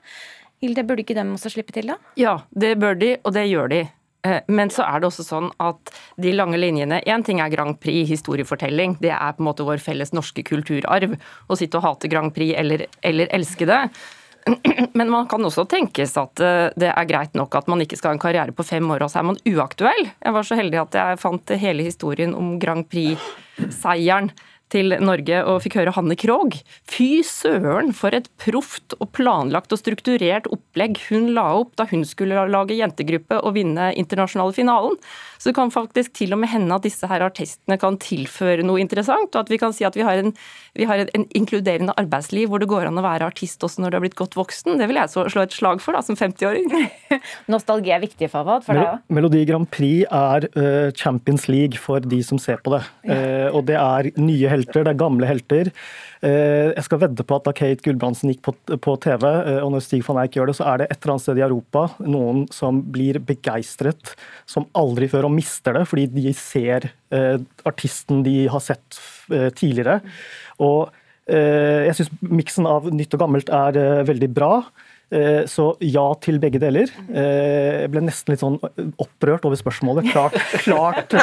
Hilde, 0.64 0.88
burde 0.90 1.04
ikke 1.04 1.14
dem 1.14 1.36
også 1.36 1.52
slippe 1.54 1.76
til, 1.76 1.92
da? 1.92 2.00
Ja, 2.18 2.40
det 2.50 2.80
bør 2.82 2.98
de, 2.98 3.12
og 3.22 3.36
det 3.36 3.46
gjør 3.46 3.70
de. 3.76 3.84
Eh, 4.28 4.44
men 4.48 4.72
så 4.74 4.86
er 4.88 5.02
det 5.02 5.10
også 5.10 5.26
sånn 5.26 5.50
at 5.64 5.92
de 6.22 6.34
lange 6.36 6.60
linjene 6.60 7.02
Én 7.08 7.26
ting 7.26 7.42
er 7.44 7.52
Grand 7.54 7.80
Prix, 7.82 8.08
historiefortelling. 8.10 8.98
Det 9.04 9.14
er 9.16 9.36
på 9.36 9.44
en 9.44 9.50
måte 9.50 9.66
vår 9.68 9.82
felles 9.84 10.14
norske 10.16 10.44
kulturarv. 10.48 11.18
Å 11.48 11.60
sitte 11.60 11.80
og 11.80 11.88
hate 11.88 12.12
Grand 12.12 12.34
Prix 12.36 12.58
eller, 12.60 12.88
eller 13.06 13.32
elske 13.36 13.68
det. 13.70 13.82
Men 14.98 15.10
man 15.12 15.28
kan 15.32 15.44
også 15.44 15.68
tenkes 15.70 16.16
at 16.20 16.44
eh, 16.44 16.68
det 16.80 16.92
er 16.94 17.10
greit 17.10 17.38
nok 17.38 17.56
at 17.60 17.72
man 17.72 17.84
ikke 17.84 18.00
skal 18.00 18.14
ha 18.14 18.18
en 18.18 18.24
karriere 18.24 18.56
på 18.56 18.66
fem 18.68 18.86
år, 18.94 19.06
og 19.06 19.12
så 19.12 19.22
er 19.22 19.32
man 19.32 19.42
uaktuell. 19.48 20.06
Jeg 20.08 20.36
var 20.36 20.48
så 20.48 20.60
heldig 20.60 20.84
at 20.84 21.00
jeg 21.02 21.24
fant 21.24 21.58
hele 21.64 21.88
historien 21.88 22.36
om 22.38 22.56
Grand 22.62 22.88
Prix-seieren 22.92 24.32
til 24.74 24.96
Norge 25.04 25.42
og 25.48 25.62
fikk 25.64 25.80
høre 25.80 25.94
Hanne 25.96 26.18
Krogh. 26.20 26.60
Fy 26.90 27.22
søren, 27.26 27.94
for 27.96 28.16
et 28.16 28.30
proft 28.42 28.98
og 29.00 29.12
planlagt 29.16 29.74
og 29.74 29.82
strukturert 29.82 30.50
opplegg 30.52 31.00
hun 31.08 31.32
la 31.36 31.48
opp 31.62 31.76
da 31.80 31.88
hun 31.92 32.04
skulle 32.08 32.48
lage 32.52 32.78
jentegruppe 32.78 33.40
og 33.42 33.56
vinne 33.58 33.92
internasjonale 33.98 34.56
finalen. 34.56 34.98
Så 35.38 35.52
det 35.52 35.56
kan 35.58 35.72
faktisk 35.72 36.16
til 36.18 36.34
og 36.34 36.42
med 36.42 36.50
hende 36.52 36.76
at 36.76 36.86
disse 36.86 37.08
her 37.08 37.24
artistene 37.26 37.78
kan 37.80 38.00
tilføre 38.02 38.66
noe 38.66 38.82
interessant, 38.82 39.30
og 39.36 39.44
at 39.44 39.52
vi 39.54 39.60
kan 39.62 39.76
si 39.76 39.86
at 39.88 39.96
vi 39.96 40.06
har 40.06 40.20
en, 40.22 40.34
vi 40.78 40.88
har 40.90 41.04
en 41.04 41.28
inkluderende 41.38 41.96
arbeidsliv 42.00 42.50
hvor 42.50 42.62
det 42.62 42.70
går 42.72 42.90
an 42.90 43.00
å 43.00 43.06
være 43.06 43.28
artist 43.30 43.64
også 43.64 43.84
når 43.84 43.94
du 43.94 43.98
har 44.00 44.06
blitt 44.08 44.18
godt 44.20 44.38
voksen. 44.38 44.80
Det 44.82 44.90
vil 44.90 45.00
jeg 45.00 45.14
slå 45.14 45.46
et 45.46 45.56
slag 45.56 45.84
for 45.84 45.96
da, 45.96 46.02
som 46.06 46.18
50-åring. 46.18 46.68
Nostalgi 47.54 47.94
er 47.94 48.04
viktig, 48.04 48.32
Fawad, 48.34 48.66
for 48.66 48.78
deg 48.78 48.90
òg? 48.90 49.06
Melodi 49.14 49.46
Grand 49.48 49.70
Prix 49.72 50.08
er 50.10 50.50
uh, 50.58 50.90
Champions 50.98 51.48
League 51.52 51.80
for 51.82 52.04
de 52.04 52.22
som 52.26 52.42
ser 52.42 52.60
på 52.66 52.74
det. 52.74 52.84
Uh, 53.06 53.54
og 53.54 53.68
det 53.70 53.78
er 53.78 54.12
nye 54.18 54.50
helter, 54.50 54.57
det 54.66 54.84
er 54.84 54.98
gamle 54.98 55.30
helter. 55.30 55.72
Uh, 56.24 56.74
jeg 56.74 56.86
skal 56.88 57.02
vedde 57.06 57.26
på 57.28 57.38
at 57.38 57.46
da 57.46 57.54
Kate 57.56 57.86
Gulbrandsen 57.86 58.34
gikk 58.34 58.48
på, 58.48 58.96
TV, 59.04 59.26
og 59.62 59.72
når 59.74 59.86
Stig 59.86 60.02
van 60.08 60.24
Eijk 60.24 60.40
gjør 60.40 60.50
det, 60.50 60.58
så 60.58 60.68
er 60.72 60.82
det 60.82 60.90
et 60.90 60.98
eller 61.00 61.16
annet 61.16 61.26
sted 61.28 61.42
i 61.42 61.46
Europa 61.46 61.88
noen 62.04 62.46
som 62.54 62.82
blir 62.94 63.20
begeistret 63.24 64.14
som 64.50 64.68
aldri 64.78 65.10
før 65.12 65.28
og 65.30 65.36
mister 65.36 65.78
det, 65.78 65.86
fordi 65.90 66.08
de 66.16 66.34
ser 66.38 66.90
eh, 67.14 67.38
artisten 67.68 68.24
de 68.26 68.38
har 68.52 68.64
sett 68.64 69.00
eh, 69.34 69.50
tidligere. 69.56 70.00
Og 70.64 70.90
eh, 71.30 71.88
jeg 71.88 72.00
syns 72.00 72.14
miksen 72.22 72.70
av 72.70 72.90
nytt 72.94 73.16
og 73.18 73.24
gammelt 73.24 73.52
er 73.54 73.82
eh, 73.82 74.06
veldig 74.08 74.32
bra. 74.36 74.52
Eh, 75.08 75.46
så 75.48 75.70
ja 75.80 76.04
til 76.20 76.36
begge 76.42 76.60
deler. 76.60 76.90
Eh, 77.08 77.84
jeg 77.84 77.92
ble 77.94 78.02
nesten 78.04 78.34
litt 78.34 78.42
sånn 78.44 78.58
opprørt 79.00 79.46
over 79.48 79.60
spørsmålet. 79.60 80.10
Klart, 80.12 80.36
klart 80.66 81.16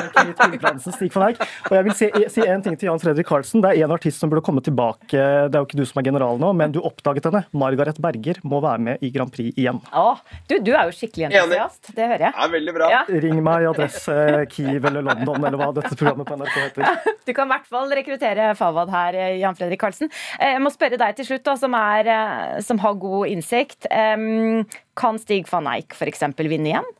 Stig 0.84 1.12
van 1.12 1.26
Eijk. 1.28 1.42
Og 1.68 1.76
jeg 1.76 1.86
vil 1.88 1.96
si, 1.98 2.08
si 2.32 2.46
en 2.48 2.64
ting 2.64 2.78
til 2.80 2.88
Jan 2.88 3.02
Fredrik 3.02 3.28
Karlsen. 3.28 3.60
Det 3.64 3.74
er 3.74 3.84
en 3.84 3.92
artist 3.92 4.22
som 4.22 4.32
burde 4.32 4.44
komme 4.46 4.64
tilbake. 4.64 5.12
Det 5.12 5.52
er 5.52 5.58
jo 5.60 5.68
ikke 5.68 5.80
du 5.82 5.84
som 5.88 6.00
er 6.00 6.08
general 6.08 6.40
nå, 6.40 6.54
men 6.56 6.72
du 6.72 6.80
oppdaget 6.80 7.28
henne. 7.28 7.44
Margaret 7.52 8.00
Berger 8.00 8.40
må 8.48 8.62
være 8.64 8.84
med 8.88 9.04
i 9.04 9.12
Grand 9.12 9.32
Prix 9.34 9.52
igjen. 9.60 9.82
Å, 9.92 10.06
du, 10.48 10.56
du 10.64 10.72
er 10.72 10.88
jo 10.88 10.96
skikkelig 10.96 11.28
entusiast. 11.28 11.92
Det 11.92 12.08
hører 12.08 12.28
jeg. 12.30 12.36
Er 12.46 12.54
veldig 12.56 12.76
bra. 12.78 12.90
Ja. 12.94 13.02
Ring 13.26 13.42
meg 13.44 13.66
i 13.66 13.68
adresse 13.68 14.16
Kiev 14.54 14.88
eller 14.88 15.04
London, 15.04 15.44
eller 15.44 15.60
hva 15.60 15.70
dette 15.76 15.92
programmet 15.92 16.30
på 16.30 16.40
NRK 16.40 16.56
heter. 16.62 16.88
Du 17.24 17.32
kan 17.32 17.48
i 17.48 17.54
hvert 17.54 17.68
fall 17.72 17.88
rekruttere 17.96 18.50
Fawad 18.58 18.90
her, 18.92 19.16
Jan 19.40 19.56
Fredrik 19.56 19.80
Karlsen. 19.80 20.10
Jeg 20.36 20.60
må 20.60 20.68
spørre 20.72 20.98
deg 21.00 21.14
til 21.16 21.24
slutt, 21.24 21.44
da, 21.46 21.54
som, 21.56 21.72
er, 21.72 22.10
som 22.66 22.76
har 22.82 22.98
god 23.00 23.30
innsikt. 23.32 23.73
Kan 23.88 25.18
Stig 25.22 25.48
van 25.50 25.66
Eijk 25.74 25.96
f.eks. 25.96 26.22
vinne 26.38 26.70
igjen? 26.70 26.92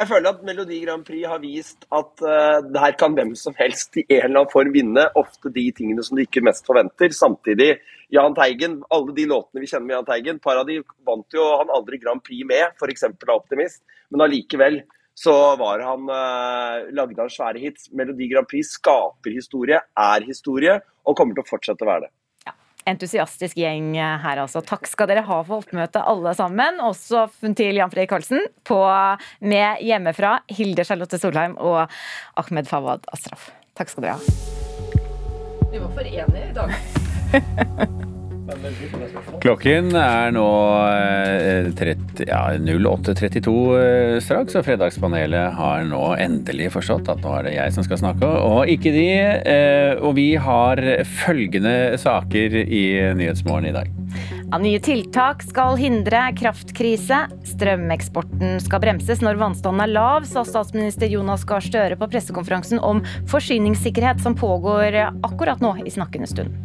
Jeg 0.00 0.08
føler 0.08 0.30
at 0.30 0.44
Melodi 0.46 0.78
Grand 0.84 1.02
Prix 1.04 1.26
har 1.28 1.40
vist 1.42 1.82
at 1.92 2.22
uh, 2.24 2.78
her 2.80 2.94
kan 3.00 3.16
hvem 3.16 3.32
som 3.36 3.56
helst 3.58 3.98
i 3.98 4.04
en 4.06 4.30
eller 4.30 4.44
annen 4.44 4.52
form 4.52 4.70
vinne. 4.72 5.04
Ofte 5.18 5.52
de 5.52 5.66
tingene 5.76 6.04
som 6.06 6.16
du 6.16 6.22
ikke 6.22 6.42
mest 6.46 6.68
forventer. 6.68 7.12
Samtidig, 7.16 7.74
Jahn 8.14 8.36
Teigen, 8.38 8.78
alle 8.94 9.16
de 9.16 9.26
låtene 9.28 9.64
vi 9.64 9.68
kjenner 9.68 9.88
med 9.88 9.96
Jahn 9.98 10.08
Teigen, 10.08 10.40
par 10.40 10.62
av 10.62 10.70
de 10.70 10.78
vant 11.06 11.36
jo 11.36 11.44
han 11.60 11.74
aldri 11.74 12.00
Grand 12.00 12.22
Prix 12.24 12.46
med, 12.48 12.78
f.eks. 12.78 13.04
av 13.10 13.34
Optimist. 13.36 13.82
Men 14.14 14.24
allikevel 14.28 14.80
så 15.20 15.34
var 15.60 15.82
han 15.84 16.06
uh, 16.08 16.88
lagde 16.96 17.20
han 17.20 17.34
svære 17.34 17.60
hits. 17.60 17.90
Melodi 17.92 18.30
Grand 18.30 18.48
Prix 18.48 18.72
skaper 18.78 19.34
historie, 19.34 19.82
er 19.82 20.30
historie, 20.30 20.78
og 21.04 21.18
kommer 21.18 21.36
til 21.36 21.44
å 21.44 21.50
fortsette 21.50 21.84
å 21.84 21.90
være 21.90 22.06
det 22.06 22.14
entusiastisk 22.88 23.58
gjeng 23.60 23.92
her, 23.96 24.42
altså. 24.44 24.62
Takk 24.64 24.88
skal 24.88 25.10
dere 25.10 25.24
ha 25.26 25.40
for 25.46 25.64
oppmøtet, 25.64 26.02
alle 26.02 26.34
sammen. 26.38 26.80
Også 26.84 27.26
til 27.56 27.80
Jan 27.80 27.92
Fredrik 27.92 28.12
Karlsen 28.12 28.46
på, 28.68 28.80
med 29.40 29.82
hjemmefra, 29.84 30.38
Hilde 30.50 30.86
Charlotte 30.88 31.20
Solheim 31.20 31.58
og 31.60 31.82
Ahmed 32.40 32.70
Fawad 32.70 33.08
Astraf. 33.14 33.50
Takk 33.78 33.92
skal 33.92 34.08
dere 34.08 34.20
ha. 34.20 34.22
Vi 35.70 35.78
var 35.78 35.92
for 35.94 36.06
enige 36.06 36.48
i 36.50 36.54
dag. 36.56 38.10
Klokken 39.40 39.92
er 39.96 40.34
nå 40.34 40.46
30, 41.78 42.24
ja, 42.28 42.42
08.32 42.58 44.20
straks, 44.24 44.58
og 44.58 44.66
Fredagspanelet 44.66 45.56
har 45.58 45.86
nå 45.88 46.02
endelig 46.20 46.70
forstått 46.76 47.10
at 47.12 47.22
nå 47.24 47.36
er 47.38 47.48
det 47.48 47.54
jeg 47.56 47.76
som 47.76 47.86
skal 47.86 48.02
snakke, 48.02 48.26
og 48.26 48.70
ikke 48.70 48.92
de. 48.94 49.08
Og 50.00 50.14
vi 50.18 50.28
har 50.40 50.82
følgende 51.22 51.96
saker 52.00 52.60
i 52.66 52.84
Nyhetsmorgen 53.16 53.70
i 53.70 53.76
dag. 53.76 53.96
Ja, 54.50 54.58
nye 54.58 54.80
tiltak 54.82 55.44
skal 55.46 55.76
hindre 55.78 56.24
kraftkrise. 56.34 57.20
Strømeksporten 57.46 58.58
skal 58.64 58.82
bremses 58.82 59.22
når 59.22 59.38
vannstanden 59.38 59.84
er 59.84 59.92
lav, 59.92 60.26
sa 60.26 60.42
statsminister 60.46 61.06
Jonas 61.12 61.44
Gahr 61.46 61.62
Støre 61.62 61.98
på 62.00 62.08
pressekonferansen 62.10 62.82
om 62.82 63.04
forsyningssikkerhet 63.30 64.22
som 64.24 64.34
pågår 64.34 64.98
akkurat 65.06 65.62
nå 65.62 65.76
i 65.84 65.94
snakkende 65.94 66.26
stund. 66.30 66.58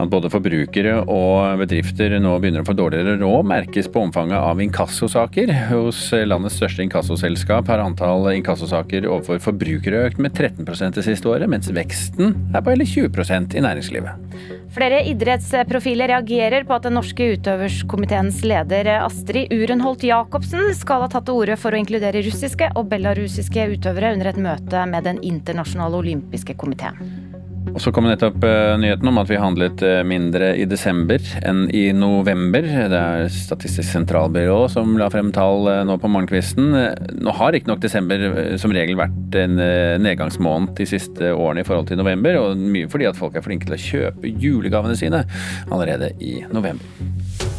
At 0.00 0.08
både 0.08 0.30
forbrukere 0.32 0.94
og 1.12 1.60
bedrifter 1.60 2.14
nå 2.22 2.32
begynner 2.40 2.64
å 2.64 2.68
få 2.68 2.74
dårligere 2.78 3.18
råd, 3.20 3.48
merkes 3.50 3.90
på 3.92 4.00
omfanget 4.06 4.38
av 4.38 4.60
inkassosaker. 4.64 5.52
Hos 5.68 6.06
landets 6.24 6.56
største 6.56 6.84
inkassoselskap 6.86 7.68
har 7.68 7.82
antall 7.84 8.30
inkassosaker 8.32 9.08
overfor 9.10 9.42
forbrukere 9.50 10.06
økt 10.08 10.22
med 10.22 10.32
13 10.32 10.64
det 10.96 11.04
siste 11.04 11.28
året, 11.28 11.50
mens 11.50 11.68
veksten 11.74 12.32
er 12.54 12.64
på 12.64 12.72
hele 12.72 12.88
20% 12.88 13.56
i 13.58 13.64
næringslivet. 13.64 14.48
Flere 14.70 15.02
idrettsprofiler 15.10 16.12
reagerer 16.14 16.64
på 16.64 16.76
at 16.76 16.86
den 16.86 16.94
norske 16.96 17.32
utøverskomiteens 17.34 18.40
leder 18.46 18.92
Astrid 19.00 19.50
Urenholt 19.52 20.04
Jacobsen 20.06 20.70
skal 20.78 21.04
ha 21.04 21.10
tatt 21.10 21.26
til 21.28 21.42
orde 21.42 21.58
for 21.60 21.74
å 21.74 21.80
inkludere 21.80 22.22
russiske 22.24 22.70
og 22.76 22.88
belarusiske 22.92 23.66
utøvere 23.74 24.14
under 24.14 24.30
et 24.30 24.40
møte 24.40 24.86
med 24.88 25.10
Den 25.10 25.20
internasjonale 25.26 26.00
olympiske 26.04 26.56
komiteen. 26.60 27.29
Og 27.70 27.80
så 27.82 27.92
kom 27.94 28.06
nettopp 28.08 28.42
uh, 28.44 28.74
nyheten 28.80 29.08
om 29.10 29.20
at 29.22 29.30
vi 29.30 29.38
handlet 29.40 29.82
uh, 29.86 30.00
mindre 30.06 30.52
i 30.58 30.66
desember 30.68 31.22
enn 31.46 31.66
i 31.76 31.90
november. 31.96 32.66
Det 32.66 33.00
er 33.00 33.28
Statistisk 33.30 33.88
sentralbyrå 33.92 34.64
som 34.72 34.96
la 35.00 35.10
frem 35.12 35.30
tall 35.34 35.68
uh, 35.68 35.82
nå 35.86 35.98
på 36.00 36.10
morgenkvisten. 36.10 36.72
Nå 37.20 37.36
har 37.38 37.54
riktignok 37.54 37.82
desember 37.84 38.26
som 38.60 38.74
regel 38.74 38.98
vært 39.00 39.38
en 39.38 39.56
nedgangsmåned 40.02 40.74
de 40.78 40.88
siste 40.88 41.32
årene 41.34 41.62
i 41.62 41.68
forhold 41.68 41.90
til 41.90 42.00
november, 42.00 42.40
og 42.40 42.58
mye 42.60 42.90
fordi 42.90 43.08
at 43.10 43.18
folk 43.18 43.38
er 43.38 43.46
flinke 43.46 43.68
til 43.68 43.78
å 43.78 43.84
kjøpe 43.86 44.34
julegavene 44.42 44.98
sine 44.98 45.24
allerede 45.70 46.14
i 46.20 46.40
november. 46.50 47.49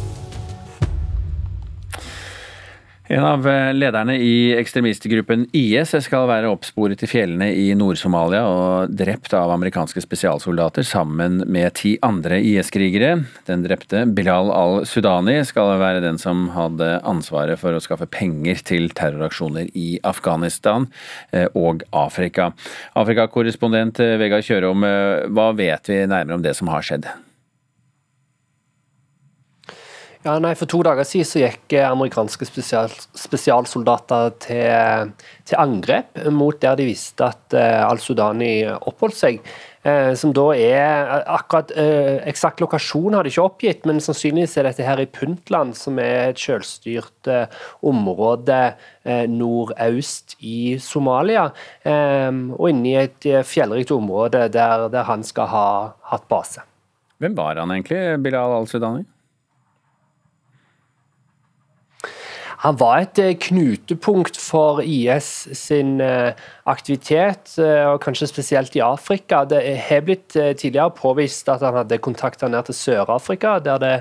En 3.12 3.24
av 3.24 3.48
eh, 3.48 3.74
lederne 3.74 4.14
i 4.16 4.54
ekstremistgruppen 4.56 5.42
IS 5.52 5.90
skal 6.06 6.24
være 6.30 6.48
oppsporet 6.48 7.02
i 7.04 7.08
fjellene 7.10 7.50
i 7.52 7.66
Nord-Somalia 7.76 8.40
og 8.48 8.94
drept 8.96 9.34
av 9.36 9.50
amerikanske 9.52 10.00
spesialsoldater 10.00 10.86
sammen 10.88 11.42
med 11.44 11.74
ti 11.76 11.98
andre 12.08 12.38
IS-krigere. 12.40 13.18
Den 13.44 13.66
drepte 13.66 14.06
Bilal 14.16 14.48
al-Sudani 14.56 15.34
skal 15.44 15.74
være 15.82 16.00
den 16.06 16.16
som 16.22 16.46
hadde 16.54 16.88
ansvaret 17.04 17.60
for 17.60 17.76
å 17.76 17.82
skaffe 17.84 18.08
penger 18.08 18.62
til 18.64 18.88
terroraksjoner 18.96 19.68
i 19.76 19.98
Afghanistan 20.08 20.86
eh, 21.36 21.50
og 21.52 21.84
Afrika. 21.92 22.54
Afrikakorrespondent 22.96 24.00
eh, 24.00 24.14
Vegard 24.24 24.48
Kjørom, 24.48 24.88
hva 25.36 25.50
vet 25.60 25.92
vi 25.92 26.00
nærmere 26.06 26.40
om 26.40 26.48
det 26.48 26.56
som 26.56 26.72
har 26.72 26.88
skjedd? 26.88 27.10
Ja, 30.22 30.36
nei, 30.38 30.52
For 30.54 30.70
to 30.70 30.84
dager 30.86 31.02
siden 31.06 31.26
så 31.26 31.40
gikk 31.42 31.74
eh, 31.74 31.82
amerikanske 31.82 32.46
spesial, 32.46 32.92
spesialsoldater 33.18 34.30
til, 34.44 35.10
til, 35.42 35.56
angrep 35.58 36.20
mot 36.30 36.60
der 36.62 36.76
de 36.78 36.86
visste 36.86 37.26
at 37.26 37.56
uh, 37.56 37.88
al-Sudani 37.88 38.52
oppholdt 38.70 39.18
seg. 39.18 39.40
Uh, 39.82 40.14
som 40.14 40.30
da 40.30 40.44
er 40.54 41.08
akkurat 41.26 41.72
uh, 41.74 42.20
Eksakt 42.30 42.62
lokasjon 42.62 43.16
har 43.18 43.26
de 43.26 43.32
ikke 43.32 43.46
oppgitt, 43.48 43.88
men 43.88 43.98
sannsynligvis 43.98 44.54
er 44.60 44.68
dette 44.68 44.86
her 44.86 45.02
i 45.02 45.08
Puntland, 45.10 45.74
som 45.74 45.98
er 45.98 46.30
et 46.30 46.38
selvstyrt 46.38 47.30
område 47.82 48.60
nordøst 49.26 50.36
i 50.38 50.76
Somalia. 50.78 51.48
og 51.82 52.68
inne 52.70 52.92
i 52.92 52.94
et 53.00 53.26
fjellrikt 53.46 53.90
område 53.94 54.46
der, 54.54 54.86
der 54.92 55.08
han 55.08 55.26
skal 55.26 55.50
ha 55.50 55.66
hatt 56.12 56.28
base. 56.30 56.62
Hvem 57.18 57.34
var 57.34 57.58
han 57.58 57.74
egentlig, 57.74 58.22
Bilal 58.22 58.60
al-Sudani? 58.60 59.02
Han 62.62 62.76
var 62.78 63.02
et 63.02 63.18
eh, 63.18 63.34
knutepunkt 63.42 64.36
for 64.38 64.82
IS 64.86 65.48
sin 65.58 65.96
eh, 66.02 66.30
aktivitet, 66.70 67.56
eh, 67.58 67.88
og 67.90 67.98
kanskje 68.04 68.28
spesielt 68.30 68.76
i 68.78 68.82
Afrika. 68.86 69.42
Det 69.50 69.58
har 69.88 70.04
blitt 70.06 70.36
tidligere 70.36 70.94
påvist 70.94 71.50
at 71.50 71.64
han 71.66 71.80
hadde 71.80 71.98
kontakter 72.04 72.52
ned 72.52 72.68
til 72.68 72.78
Sør-Afrika, 72.78 73.56
der 73.64 73.82
det 73.82 73.96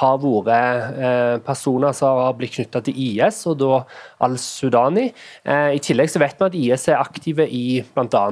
har 0.00 0.16
vært 0.20 1.44
personer 1.44 1.92
som 1.96 2.18
har 2.20 2.34
blitt 2.36 2.56
knytta 2.56 2.82
til 2.84 2.96
IS, 2.96 3.42
og 3.48 3.58
da 3.60 3.82
al-Sudani. 4.24 5.06
I 5.48 5.80
tillegg 5.80 6.12
så 6.12 6.20
vet 6.20 6.40
vi 6.40 6.48
at 6.48 6.58
IS 6.60 6.88
er 6.92 7.00
aktive 7.00 7.46
i 7.48 7.80
bl.a. 7.96 8.26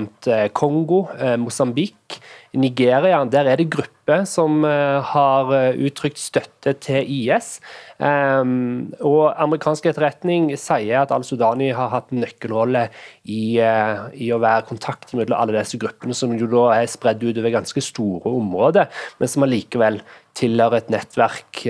Kongo, 0.53 1.07
Mosambik, 1.41 2.21
Nigeria. 2.55 3.23
Der 3.29 3.51
er 3.51 3.61
det 3.61 3.71
grupper 3.73 4.25
som 4.29 4.63
har 4.65 5.53
uttrykt 5.81 6.21
støtte 6.21 6.75
til 6.85 7.09
IS. 7.09 7.59
Um, 7.95 8.91
og 9.07 9.37
Amerikansk 9.39 9.87
etterretning 9.87 10.49
sier 10.59 11.05
at 11.05 11.13
al-Sudani 11.15 11.69
har 11.77 11.93
hatt 11.93 12.11
nøkkelrolle 12.11 12.89
i, 13.23 13.61
uh, 13.63 14.11
i, 14.11 14.33
å 14.35 14.41
være 14.43 14.67
kontakt 14.67 15.15
mellom 15.15 15.39
alle 15.39 15.55
disse 15.61 15.79
gruppene, 15.79 16.17
som 16.17 16.35
jo 16.35 16.49
da 16.51 16.65
er 16.81 16.91
spredd 16.91 17.23
utover 17.23 17.55
ganske 17.55 17.85
store 17.85 18.35
områder, 18.35 18.91
men 19.21 19.31
som 19.31 19.47
allikevel 19.47 20.01
tilhører 20.35 20.81
et 20.81 20.91
nettverk 20.91 21.61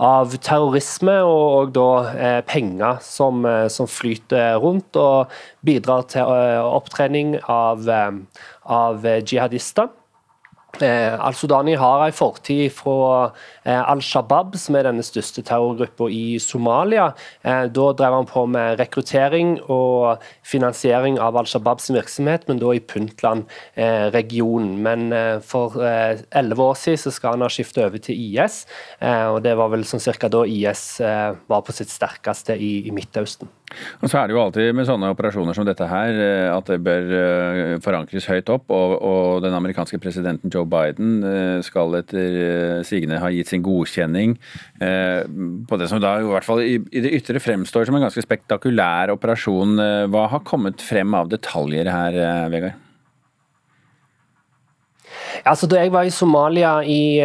av 0.00 0.32
terrorisme 0.40 1.18
og, 1.20 1.42
og 1.58 1.74
da 1.76 2.40
penger 2.48 2.96
som, 3.04 3.44
som, 3.68 3.90
flyter 3.92 4.56
rundt 4.62 4.96
og 4.96 5.28
bidrar 5.68 6.08
til 6.08 6.32
opptrening 6.64 7.36
av, 7.44 7.84
av 8.64 9.04
jihadister. 9.20 9.92
Eh, 10.78 11.24
Al-Sudani 11.26 11.74
har 11.74 12.04
en 12.06 12.14
fortid 12.14 12.70
fra 12.72 13.32
eh, 13.64 13.80
Al 13.80 14.00
Shabaab, 14.04 14.54
som 14.60 14.76
er 14.78 14.86
denne 14.86 15.04
største 15.04 15.42
terrorgruppa 15.46 16.08
i 16.12 16.38
Somalia. 16.42 17.10
Eh, 17.42 17.66
da 17.74 17.86
drev 17.98 18.16
han 18.16 18.28
på 18.30 18.46
med 18.50 18.78
rekruttering 18.80 19.56
og 19.68 20.22
finansiering 20.46 21.18
av 21.20 21.36
Al 21.40 21.50
Shabaabs 21.50 21.90
virksomhet, 21.92 22.46
men 22.48 22.62
da 22.62 22.72
i 22.74 22.82
Puntland-regionen. 22.92 24.76
Men 24.80 25.10
for 25.44 25.76
elleve 25.80 26.66
år 26.70 26.78
siden 26.78 27.14
skal 27.14 27.36
han 27.36 27.44
ha 27.44 27.50
skiftet 27.52 27.84
over 27.84 28.02
til 28.02 28.18
IS, 28.18 28.62
og 29.00 29.40
det 29.44 29.56
var 29.58 29.72
vel 29.72 29.84
sånn 29.88 30.02
cirka 30.02 30.30
da 30.32 30.44
IS 30.48 30.84
var 31.00 31.64
på 31.66 31.74
sitt 31.76 31.92
sterkeste 31.92 32.56
i 32.56 32.92
Midtøsten. 32.94 33.50
Og 34.00 34.10
så 34.10 34.20
er 34.20 34.28
det 34.28 34.34
jo 34.34 34.42
alltid 34.42 34.74
med 34.76 34.88
sånne 34.88 35.12
operasjoner 35.14 35.56
som 35.56 35.66
dette 35.68 35.86
her 35.90 36.16
eh, 36.16 36.48
at 36.50 36.70
det 36.70 36.80
bør 36.84 37.14
eh, 37.16 37.74
forankres 37.84 38.28
høyt 38.30 38.50
opp. 38.52 38.68
Og, 38.74 38.96
og 38.98 39.44
den 39.44 39.56
amerikanske 39.56 40.00
presidenten 40.02 40.52
Joe 40.52 40.66
Biden 40.68 41.20
eh, 41.26 41.56
skal 41.66 41.98
etter 42.00 42.82
sigende 42.86 43.20
ha 43.22 43.30
gitt 43.34 43.50
sin 43.50 43.64
godkjenning 43.64 44.36
på 44.80 45.76
det 45.80 45.88
som 45.90 46.00
da 46.00 46.14
i 46.20 46.24
hvert 46.24 46.46
fall 46.46 46.62
i, 46.64 46.78
det 46.80 47.12
ytre 47.18 47.42
fremstår 47.42 47.86
som 47.86 47.98
en 47.98 48.06
ganske 48.06 48.24
spektakulær 48.24 49.12
operasjon. 49.12 49.76
Hva 50.12 50.26
har 50.32 50.46
kommet 50.48 50.80
frem 50.84 51.16
av 51.16 51.28
detaljer 51.32 51.90
her, 51.92 52.16
Vegard? 52.52 52.89
Altså, 55.44 55.68
da 55.70 55.80
jeg 55.80 55.92
var 55.92 56.06
i 56.06 56.12
Somalia 56.14 56.72
i, 56.82 57.20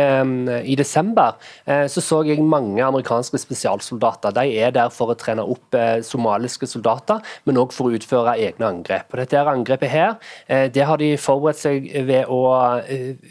i 0.65 0.75
desember, 0.75 1.35
eh, 1.65 1.85
så 1.91 2.01
så 2.01 2.21
jeg 2.27 2.43
mange 2.43 2.83
amerikanske 2.83 3.39
spesialsoldater. 3.41 4.33
De 4.35 4.45
er 4.59 4.73
der 4.75 4.91
for 4.93 5.11
å 5.11 5.17
trene 5.19 5.43
opp 5.43 5.75
eh, 5.77 5.99
somaliske 6.05 6.67
soldater, 6.69 7.21
men 7.45 7.59
òg 7.61 7.73
for 7.75 7.89
å 7.89 7.97
utføre 7.97 8.37
egne 8.41 8.69
angrep. 8.69 9.11
Og 9.13 9.21
dette 9.21 9.43
angrepet 9.45 9.91
her, 9.91 10.15
eh, 10.47 10.67
det 10.71 10.85
har 10.87 11.01
de 11.01 11.13
forberedt 11.21 11.61
seg 11.61 11.89
ved 12.07 12.29
å 12.31 12.41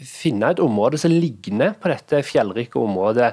finne 0.05 0.51
et 0.51 0.61
område 0.63 0.99
som 0.99 1.13
ligner 1.13 1.75
på 1.79 1.89
dette 1.91 2.21
fjellrike 2.25 2.79
området 2.79 3.31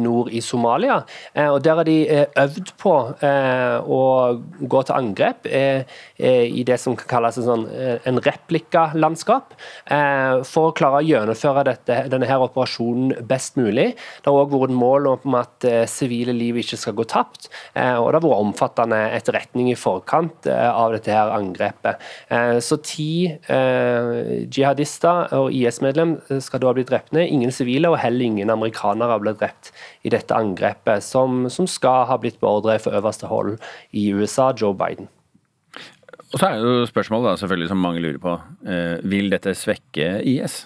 nord 0.00 0.30
i 0.32 0.40
Somalia. 0.44 1.00
Og 1.34 1.62
Der 1.64 1.76
har 1.76 1.84
de 1.84 2.26
øvd 2.36 2.72
på 2.80 2.92
å 2.94 4.00
gå 4.60 4.82
til 4.84 4.94
angrep 4.94 5.46
i 5.46 6.64
det 6.66 6.78
som 6.80 6.96
kan 6.96 7.08
kalles 7.08 7.38
en, 7.40 7.46
sånn, 7.48 7.64
en 8.04 8.20
replikalandskap 8.24 9.54
for 10.48 10.70
å 10.70 10.74
klare 10.76 11.00
å 11.00 11.06
gjennomføre 11.06 11.64
dette, 11.68 11.98
denne 12.12 12.28
her 12.28 12.42
operasjonen 12.44 13.26
best 13.28 13.58
mulig. 13.60 13.92
Det 13.94 14.30
har 14.30 14.38
òg 14.40 14.54
vært 14.54 14.74
mål 14.76 15.08
om 15.14 15.36
at 15.38 15.66
eh, 15.68 15.84
sivile 15.90 16.34
liv 16.36 16.58
ikke 16.60 16.78
skal 16.80 16.96
gå 16.98 17.06
tapt. 17.10 17.48
Eh, 17.72 17.96
og 17.98 18.10
det 18.10 18.20
har 18.20 18.26
vært 18.26 18.44
omfattende 18.44 19.00
etterretning 19.16 19.70
i 19.72 19.78
forkant 19.78 20.48
eh, 20.50 20.68
av 20.70 20.94
dette 20.94 21.12
her 21.14 21.32
angrepet. 21.34 22.02
Så 22.64 22.78
ti 22.84 23.26
jihadister 23.54 25.32
og 25.36 25.52
IS-medlem 25.54 26.16
skal 26.42 26.62
da 26.62 26.70
ha 26.70 26.76
blitt 26.76 26.90
drept. 26.90 27.14
Ingen 27.14 27.52
sivile 27.54 27.90
og 27.92 28.00
heller 28.02 28.26
ingen 28.26 28.52
amerikanere 28.52 29.18
blitt 29.22 29.40
drept 29.42 29.72
i 30.04 30.12
dette 30.14 30.36
angrepet, 30.36 31.04
som, 31.04 31.44
som 31.52 31.68
skal 31.70 32.08
ha 32.10 32.18
blitt 32.20 32.40
beordret 32.42 32.84
for 32.84 32.96
øverste 32.96 33.30
hold 33.30 33.56
i 33.92 34.08
USA, 34.14 34.52
Joe 34.56 34.74
Biden. 34.76 35.10
Og 36.34 36.40
så 36.42 36.50
er 36.50 36.62
jo 36.64 36.86
spørsmålet 36.90 37.28
da, 37.30 37.34
selvfølgelig 37.38 37.70
som 37.70 37.78
mange 37.78 38.00
lurer 38.02 38.18
på. 38.18 38.32
Eh, 38.66 38.96
vil 39.06 39.30
dette 39.30 39.54
svekke 39.54 40.16
IS? 40.26 40.64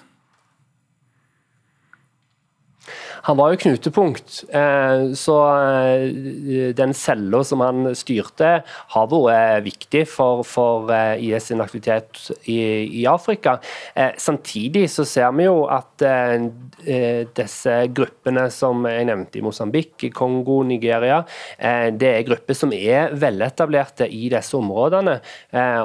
Han 3.26 3.38
var 3.38 3.52
jo 3.52 3.60
knutepunkt, 3.64 4.44
eh, 4.54 5.12
så 5.18 5.36
eh, 5.56 6.74
den 6.76 6.94
cella 6.94 7.42
som 7.44 7.62
han 7.64 7.90
styrte, 7.98 8.50
har 8.94 9.08
vært 9.10 9.64
viktig 9.66 10.04
for, 10.10 10.44
for 10.46 10.92
eh, 10.94 11.18
IS 11.28 11.50
sin 11.50 11.62
aktivitet 11.64 12.20
i, 12.44 12.58
i, 13.00 13.06
Afrika. 13.08 13.56
Samtidig 14.20 14.84
så 14.92 15.04
ser 15.08 15.30
vi 15.36 15.46
jo 15.46 15.62
at 15.72 16.02
disse 17.38 17.74
gruppene 17.96 18.44
som 18.52 18.84
jeg 18.88 19.06
nevnte 19.08 19.40
i 19.40 19.44
Mosambik, 19.44 20.08
Kongo, 20.14 20.60
Nigeria, 20.66 21.22
det 21.58 22.10
er 22.10 22.26
grupper 22.28 22.58
som 22.58 22.74
er 22.76 23.14
veletablerte 23.18 24.08
i 24.12 24.28
disse 24.32 24.56
områdene, 24.58 25.18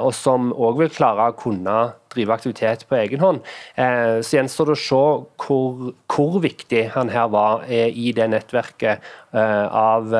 og 0.04 0.12
som 0.16 0.52
òg 0.52 0.84
vil 0.84 0.92
klare 0.94 1.30
å 1.32 1.38
kunne 1.38 1.78
drive 2.14 2.34
aktivitet 2.34 2.84
på 2.88 2.96
egen 2.98 3.22
hånd. 3.22 3.42
Eh, 3.76 4.20
så 4.24 4.38
gjenstår 4.38 4.70
det 4.70 4.76
å 4.76 4.82
se 4.84 5.02
hvor, 5.44 5.92
hvor, 6.10 6.38
viktig 6.44 6.86
han 6.94 7.12
her 7.12 7.28
var 7.32 7.64
eh, 7.68 7.90
i 7.90 8.12
det 8.16 8.26
nettverket 8.32 9.04
eh, 9.34 9.66
av 9.68 10.12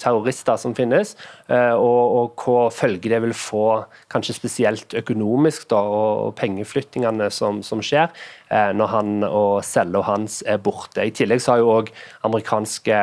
terrorister 0.00 0.58
som 0.60 0.74
finnes, 0.76 1.14
og, 1.48 2.02
og 2.18 2.42
hva 2.42 2.66
følge 2.74 3.10
det 3.12 3.20
vil 3.22 3.34
få, 3.36 3.66
kanskje 4.12 4.36
spesielt 4.36 4.96
økonomisk, 4.98 5.68
da, 5.70 5.80
og 5.80 6.34
pengeflyttingene 6.38 7.28
som, 7.34 7.60
som 7.66 7.82
skjer 7.84 8.10
når 8.48 8.90
han 8.92 9.12
og 9.26 9.64
cella 9.66 10.02
hans 10.06 10.40
er 10.46 10.60
borte. 10.62 11.02
I 11.02 11.14
tillegg 11.14 11.42
så 11.42 11.54
har 11.54 11.62
jo 11.62 11.72
òg 11.76 11.92
amerikanske 12.26 13.00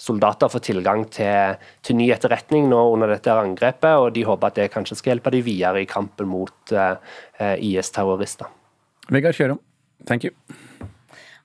soldater 0.00 0.48
får 0.52 0.64
tilgang 0.70 1.04
til, 1.12 1.60
til, 1.84 1.98
ny 2.00 2.08
etterretning 2.14 2.70
nå 2.70 2.80
under 2.94 3.12
dette 3.12 3.34
angrepet, 3.34 3.92
og 4.00 4.14
de 4.16 4.24
håper 4.28 4.50
at 4.50 4.62
det 4.62 4.70
kanskje 4.72 4.98
skal 5.00 5.14
hjelpe 5.14 5.34
dem 5.34 5.44
videre 5.46 5.84
i 5.84 5.90
kampen 5.90 6.30
mot 6.30 6.74
uh, 6.74 6.96
eh, 7.38 7.56
IS-terrorister. 7.70 8.48
Vegard 9.10 9.36
Kjørum, 9.36 9.60
thank 10.08 10.24
you. 10.24 10.32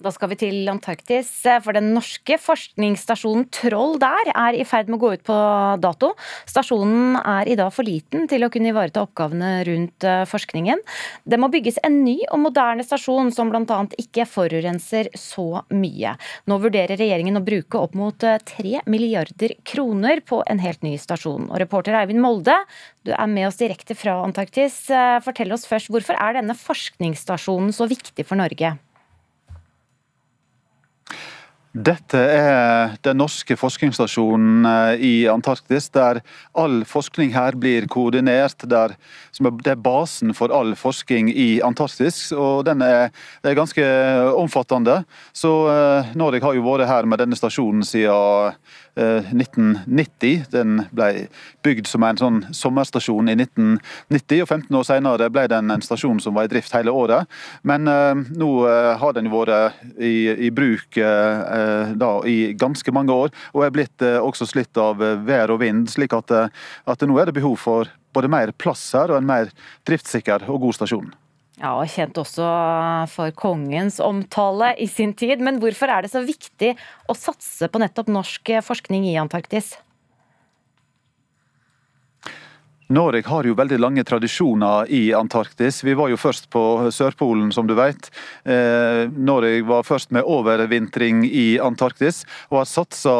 Da 0.05 0.11
skal 0.13 0.29
vi 0.29 0.35
til 0.37 0.67
Antarktis, 0.69 1.29
eh, 1.49 1.57
for 1.65 1.73
den 1.73 1.87
norske 1.95 2.35
forskningsstasjonen 2.37 3.47
Troll 3.55 3.95
der 3.97 4.29
er 4.37 4.53
i 4.53 4.61
ferd 4.67 4.85
med 4.91 4.99
å 4.99 5.01
gå 5.01 5.09
ut 5.15 5.23
på 5.25 5.37
dato. 5.81 6.11
Stasjonen 6.45 7.17
er 7.17 7.49
i 7.49 7.55
dag 7.57 7.71
for 7.73 7.87
liten 7.87 8.27
til 8.29 8.45
å 8.45 8.51
kunne 8.53 8.69
ivareta 8.69 9.01
oppgavene 9.01 9.65
rundt 9.65 10.05
eh, 10.05 10.21
forskningen. 10.29 10.83
Det 11.25 11.41
må 11.41 11.49
bygges 11.49 11.81
en 11.81 12.03
ny 12.05 12.19
og 12.29 12.43
moderne 12.43 12.85
stasjon 12.85 13.33
som 13.33 13.49
bl.a. 13.49 13.79
ikke 13.97 14.27
forurenser 14.29 15.09
så 15.17 15.65
mye. 15.73 16.13
Nå 16.45 16.61
vurderer 16.61 17.01
regjeringen 17.01 17.41
å 17.41 17.45
bruke 17.49 17.81
opp 17.81 17.97
mot 17.97 18.21
3 18.21 18.77
eh, 18.77 18.85
milliarder 18.85 19.57
kroner 19.65 20.21
på 20.21 20.43
en 20.45 20.61
helt 20.61 20.85
ny 20.85 20.99
stasjon. 21.01 21.49
Og 21.49 21.57
reporter 21.65 21.97
Eivind 21.97 22.21
Molde, 22.21 22.61
du 23.01 23.15
er 23.17 23.29
med 23.31 23.49
oss 23.49 23.57
direkte 23.57 23.97
fra 23.97 24.19
Antarktis. 24.21 24.83
Fortell 25.25 25.57
oss 25.57 25.65
først, 25.65 25.89
hvorfor 25.89 26.13
er 26.21 26.37
denne 26.37 26.53
forskningsstasjonen 26.53 27.73
så 27.73 27.89
viktig 27.89 28.29
for 28.29 28.37
Norge? 28.37 28.77
Dette 31.75 32.19
er 32.31 32.93
den 33.03 33.17
norske 33.19 33.57
forskningsstasjonen 33.59 34.63
eh, 34.69 35.01
i 35.03 35.13
Antarktis, 35.27 35.89
der 35.91 36.21
all 36.55 36.85
forskning 36.87 37.33
her 37.35 37.57
blir 37.59 37.89
koordinert. 37.91 38.63
Der, 38.63 38.93
det 39.35 39.73
er 39.73 39.81
basen 39.83 40.31
for 40.37 40.53
all 40.55 40.71
forskning 40.79 41.27
i 41.33 41.59
Antarktis, 41.67 42.29
og 42.31 42.63
den 42.69 42.79
er, 42.85 43.11
er 43.43 43.57
ganske 43.59 43.83
omfattende. 44.39 45.01
Så 45.35 45.51
eh, 45.67 46.15
Norge 46.15 46.39
har 46.45 46.55
jo 46.55 46.63
vært 46.63 46.87
her 46.87 47.09
med 47.11 47.19
denne 47.19 47.35
stasjonen 47.35 47.83
siden 47.83 48.55
1990. 48.95 50.31
Eh, 50.31 50.47
den 50.55 50.79
ble 50.95 51.27
bygd 51.65 51.91
som 51.91 52.07
en 52.07 52.21
sånn 52.21 52.39
sommerstasjon 52.55 53.33
i 53.33 53.35
1990, 53.35 54.45
og 54.45 54.47
15 54.47 54.79
år 54.79 54.87
senere 54.87 55.29
ble 55.33 55.43
den 55.51 55.75
en 55.75 55.83
stasjon 55.83 56.23
som 56.23 56.39
var 56.39 56.47
i 56.47 56.53
drift 56.55 56.71
hele 56.77 56.95
året. 56.95 57.27
Men 57.67 57.91
uh, 57.91 58.15
nå 58.15 58.49
uh, 58.63 58.95
har 59.01 59.15
den 59.17 59.27
vært 59.33 59.83
i, 59.99 60.47
i 60.47 60.53
bruk 60.55 60.95
da, 61.97 62.11
i 62.27 62.53
ganske 62.57 62.93
mange 62.95 63.13
år, 63.13 63.33
og 63.53 63.65
er 63.65 63.75
blitt 63.75 64.05
også 64.05 64.47
slitt 64.49 64.77
av 64.81 65.01
vær 65.25 65.53
og 65.53 65.61
vind. 65.63 65.89
slik 65.91 66.13
at, 66.17 66.31
at 66.85 67.05
nå 67.05 67.19
er 67.19 67.29
det 67.29 67.37
behov 67.37 67.57
for 67.61 67.91
både 68.15 68.31
mer 68.31 68.51
plass 68.55 68.87
her 68.95 69.11
og 69.11 69.19
en 69.19 69.29
mer 69.29 69.51
driftssikker 69.87 70.47
og 70.49 70.63
god 70.65 70.77
stasjon. 70.79 71.13
Ja, 71.55 71.71
og 71.79 71.87
Kjent 71.87 72.17
også 72.19 72.45
for 73.13 73.31
kongens 73.37 74.01
omtale 74.03 74.73
i 74.81 74.89
sin 74.91 75.13
tid. 75.15 75.39
Men 75.43 75.61
hvorfor 75.61 75.91
er 75.91 76.03
det 76.03 76.11
så 76.11 76.23
viktig 76.25 76.73
å 77.07 77.15
satse 77.15 77.69
på 77.71 77.79
nettopp 77.79 78.11
norsk 78.11 78.57
forskning 78.65 79.07
i 79.07 79.15
Antarktis? 79.21 79.77
Norge 82.87 83.23
har 83.25 83.43
jo 83.43 83.55
veldig 83.57 83.79
lange 83.81 84.03
tradisjoner 84.05 84.91
i 84.93 85.13
Antarktis. 85.13 85.83
Vi 85.83 85.95
var 85.97 86.11
jo 86.11 86.17
først 86.21 86.51
på 86.53 86.91
Sørpolen, 86.93 87.49
som 87.51 87.65
du 87.65 87.73
vet. 87.73 88.11
Eh, 88.45 89.09
Norge 89.09 89.63
var 89.65 89.87
først 89.87 90.11
med 90.13 90.21
overvintring 90.21 91.23
i 91.25 91.57
Antarktis, 91.57 92.23
og 92.51 92.59
har 92.59 92.67
satsa, 92.69 93.15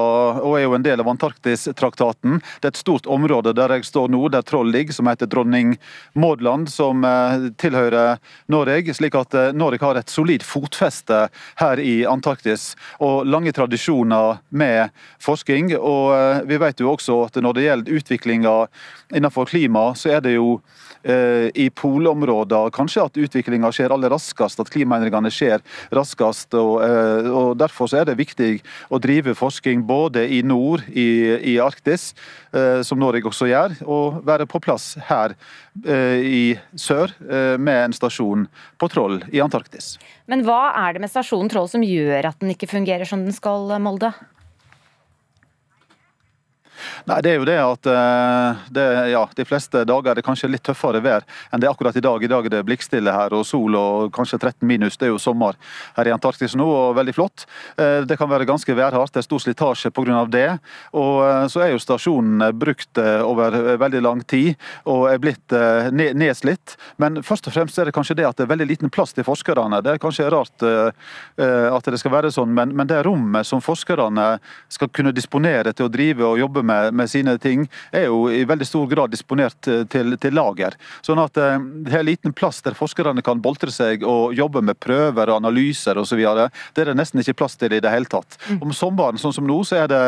og 0.46 0.60
er 0.60 0.68
jo 0.68 0.76
en 0.78 0.86
del 0.86 1.02
av 1.02 1.10
Antarktistraktaten. 1.10 2.38
Det 2.62 2.70
er 2.70 2.76
et 2.76 2.82
stort 2.84 3.10
område 3.10 3.56
der 3.58 3.74
jeg 3.74 3.88
står 3.90 4.12
nå, 4.14 4.22
der 4.30 4.46
Troll 4.46 4.70
ligger, 4.70 4.94
som 4.94 5.10
heter 5.10 5.32
Dronning 5.32 5.74
Maudland, 6.14 6.70
som 6.70 7.02
eh, 7.02 7.50
tilhører 7.58 8.22
Norge. 8.54 8.94
Slik 8.94 9.18
at 9.18 9.34
eh, 9.34 9.50
Norge 9.58 9.82
har 9.82 9.98
et 9.98 10.14
solid 10.14 10.46
fotfeste 10.46 11.24
her 11.64 11.82
i 11.82 12.04
Antarktis, 12.06 12.76
og 13.02 13.26
lange 13.26 13.56
tradisjoner 13.56 14.44
med 14.54 14.94
forskning. 15.18 15.74
Og 15.82 16.46
vi 16.46 16.62
vet 16.62 16.86
jo 16.86 16.94
også 16.94 17.18
at 17.26 17.42
når 17.42 17.58
det 17.58 17.66
gjelder 17.66 18.00
utviklinga 18.00 18.56
innenfor 19.16 19.55
klima, 19.56 19.94
så 19.96 20.18
er 20.18 20.24
det 20.26 20.36
jo 20.36 20.58
eh, 21.04 21.48
i 21.56 21.70
polområder 21.72 22.74
kanskje 22.76 23.06
at 23.08 23.20
utviklinga 23.26 23.72
skjer 23.74 23.94
aller 23.96 24.12
raskest, 24.12 24.60
at 24.60 24.72
klimaendringene 24.74 25.32
skjer 25.32 25.64
raskest. 25.96 26.56
Og, 26.60 26.82
eh, 26.84 27.30
og 27.32 27.56
Derfor 27.60 27.90
så 27.90 28.02
er 28.02 28.10
det 28.10 28.18
viktig 28.20 28.60
å 28.92 29.00
drive 29.02 29.36
forskning 29.38 29.86
både 29.88 30.26
i 30.28 30.42
nord, 30.46 30.84
i, 30.92 31.08
i 31.54 31.58
Arktis, 31.64 32.12
eh, 32.52 32.82
som 32.86 33.00
Norge 33.02 33.30
også 33.30 33.50
gjør, 33.50 33.80
og 33.88 34.22
være 34.28 34.50
på 34.50 34.62
plass 34.64 34.94
her 35.10 35.36
i 35.86 36.56
sør 36.80 37.12
med 37.60 37.80
en 37.82 37.94
stasjon 37.96 38.46
på 38.80 38.88
Troll 38.88 39.18
i 39.36 39.42
Antarktis. 39.44 39.98
Men 40.32 40.46
hva 40.48 40.70
er 40.86 40.96
det 40.96 41.02
med 41.04 41.12
stasjonen 41.12 41.52
Troll 41.52 41.68
som 41.68 41.84
gjør 41.84 42.30
at 42.32 42.40
den 42.40 42.54
ikke 42.54 42.70
fungerer 42.72 43.04
som 43.10 43.26
den 43.28 43.36
skal, 43.36 43.74
Molde? 43.84 44.14
Nei, 47.06 47.22
Det 47.22 47.32
er 47.32 47.40
jo 47.40 47.48
det 47.48 47.58
at 47.62 47.90
eh, 47.90 48.64
det, 48.76 48.86
ja, 49.12 49.24
de 49.36 49.46
fleste 49.48 49.84
dager 49.88 50.12
er 50.12 50.20
det 50.20 50.26
kanskje 50.26 50.50
litt 50.52 50.64
tøffere 50.66 51.02
vær 51.04 51.26
enn 51.52 51.62
det 51.62 51.70
er 51.70 51.74
akkurat 51.74 51.96
i 51.96 52.04
dag. 52.04 52.24
I 52.24 52.30
dag 52.32 52.48
er 52.48 52.56
det 52.58 52.64
blikkstille 52.68 53.14
her 53.14 53.34
og 53.36 53.46
sol 53.48 53.76
og 53.80 54.12
kanskje 54.16 54.40
13 54.40 54.68
minus. 54.68 54.98
Det 54.98 55.08
er 55.08 55.14
jo 55.14 55.22
sommer 55.22 55.58
her 55.96 56.10
i 56.10 56.14
Antarktis 56.14 56.56
nå 56.58 56.66
og 56.66 56.96
veldig 56.98 57.16
flott. 57.16 57.46
Eh, 57.78 58.02
det 58.08 58.18
kan 58.20 58.30
være 58.32 58.48
ganske 58.50 58.76
værhardt, 58.76 59.14
det 59.16 59.24
er 59.24 59.28
stor 59.28 59.44
slitasje 59.44 59.92
pga. 59.96 60.26
det. 60.32 60.50
Og 60.94 61.24
eh, 61.26 61.46
så 61.52 61.66
er 61.66 61.74
jo 61.74 61.82
stasjonen 61.82 62.50
brukt 62.56 62.98
over 62.98 63.78
veldig 63.80 64.02
lang 64.02 64.22
tid 64.28 64.56
og 64.90 65.08
er 65.10 65.20
blitt 65.22 65.54
nedslitt. 65.92 66.76
Men 67.02 67.22
først 67.24 67.48
og 67.50 67.56
fremst 67.56 67.78
er 67.80 67.90
det 67.90 67.96
kanskje 67.96 68.18
det 68.20 68.28
at 68.28 68.38
det 68.38 68.46
er 68.46 68.52
veldig 68.52 68.68
liten 68.70 68.92
plass 68.94 69.14
til 69.14 69.26
forskerne. 69.28 69.82
Det 69.84 69.96
er 69.96 70.02
kanskje 70.02 70.30
rart 70.32 70.64
at 70.66 71.90
det 71.92 72.00
skal 72.00 72.14
være 72.14 72.32
sånn, 72.34 72.54
men, 72.56 72.74
men 72.76 72.88
det 72.90 73.02
rommet 73.06 73.48
som 73.48 73.64
forskerne 73.64 74.28
skal 74.72 74.92
kunne 74.94 75.14
disponere 75.16 75.74
til 75.74 75.88
å 75.88 75.92
drive 75.92 76.26
og 76.28 76.40
jobbe 76.40 76.65
med 76.66 76.96
med 76.96 77.10
sine 77.10 77.36
ting, 77.42 77.66
er 77.92 78.08
jo 78.10 78.26
i 78.32 78.44
veldig 78.48 78.68
stor 78.68 78.88
grad 78.90 79.14
disponert 79.14 79.68
eh, 79.72 79.84
til, 79.92 80.16
til 80.22 80.36
lager. 80.36 80.76
Sånn 81.06 81.22
at 81.22 81.38
eh, 81.42 81.58
det 81.86 81.98
er 82.00 82.08
liten 82.08 82.36
plass 82.36 82.62
der 82.66 82.78
forskerne 82.78 83.24
kan 83.26 83.42
boltre 83.44 83.74
seg 83.74 84.06
og 84.06 84.36
jobbe 84.38 84.64
med 84.66 84.80
prøver 84.82 85.32
og 85.32 85.40
analyser 85.42 86.00
osv. 86.02 86.22
Det 86.76 86.84
er 86.84 86.92
det 86.92 86.98
nesten 86.98 87.22
ikke 87.22 87.38
plass 87.42 87.58
til 87.60 87.76
i 87.76 87.82
det 87.84 87.92
hele 87.94 88.10
tatt. 88.12 88.40
Mm. 88.50 88.62
Om 88.66 88.76
sommeren, 88.76 89.22
sånn 89.22 89.36
som 89.36 89.48
nå, 89.48 89.60
så 89.68 89.84
er 89.84 89.92
det, 89.92 90.04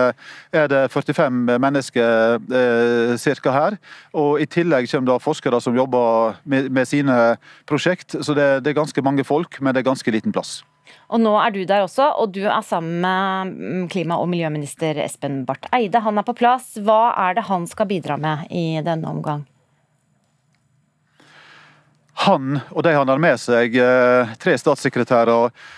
er 0.55 0.71
det 0.71 0.83
45 0.93 1.57
mennesker 1.63 2.39
eh, 2.61 3.17
cirka 3.21 3.55
her. 3.55 3.77
Og 4.17 4.41
i 4.43 4.49
tillegg 4.49 4.89
kommer 4.91 5.13
da 5.13 5.19
forskere 5.23 5.61
som 5.63 5.77
jobber 5.77 6.39
med, 6.45 6.71
med 6.73 6.89
sine 6.89 7.37
prosjekt. 7.69 8.17
Så 8.21 8.37
det, 8.37 8.49
det 8.65 8.73
er 8.73 8.81
ganske 8.81 9.05
mange 9.05 9.27
folk, 9.27 9.61
men 9.61 9.75
det 9.75 9.83
er 9.83 9.91
ganske 9.91 10.13
liten 10.13 10.35
plass. 10.35 10.61
Og 11.07 11.21
nå 11.23 11.33
er 11.39 11.53
du 11.55 11.61
der 11.63 11.85
også, 11.85 12.09
og 12.19 12.33
du 12.35 12.41
er 12.43 12.63
sammen 12.67 12.99
med 13.03 13.53
mm, 13.53 13.83
klima- 13.91 14.19
og 14.19 14.27
miljøminister 14.31 14.99
Espen 15.05 15.45
Barth 15.47 15.69
Eide. 15.75 16.01
Han 16.03 16.19
er 16.19 16.25
på 16.27 16.35
plass. 16.35 16.73
Hva 16.83 17.13
er 17.27 17.37
det 17.37 17.47
han 17.47 17.67
skal 17.69 17.87
bidra 17.87 18.17
med 18.19 18.51
i 18.51 18.81
denne 18.83 19.07
omgang? 19.07 19.45
Han 22.25 22.57
og 22.73 22.81
de 22.83 22.95
han 22.95 23.07
har 23.07 23.21
med 23.21 23.37
seg, 23.39 23.75
eh, 23.77 24.31
tre 24.41 24.55
statssekretærer 24.57 25.29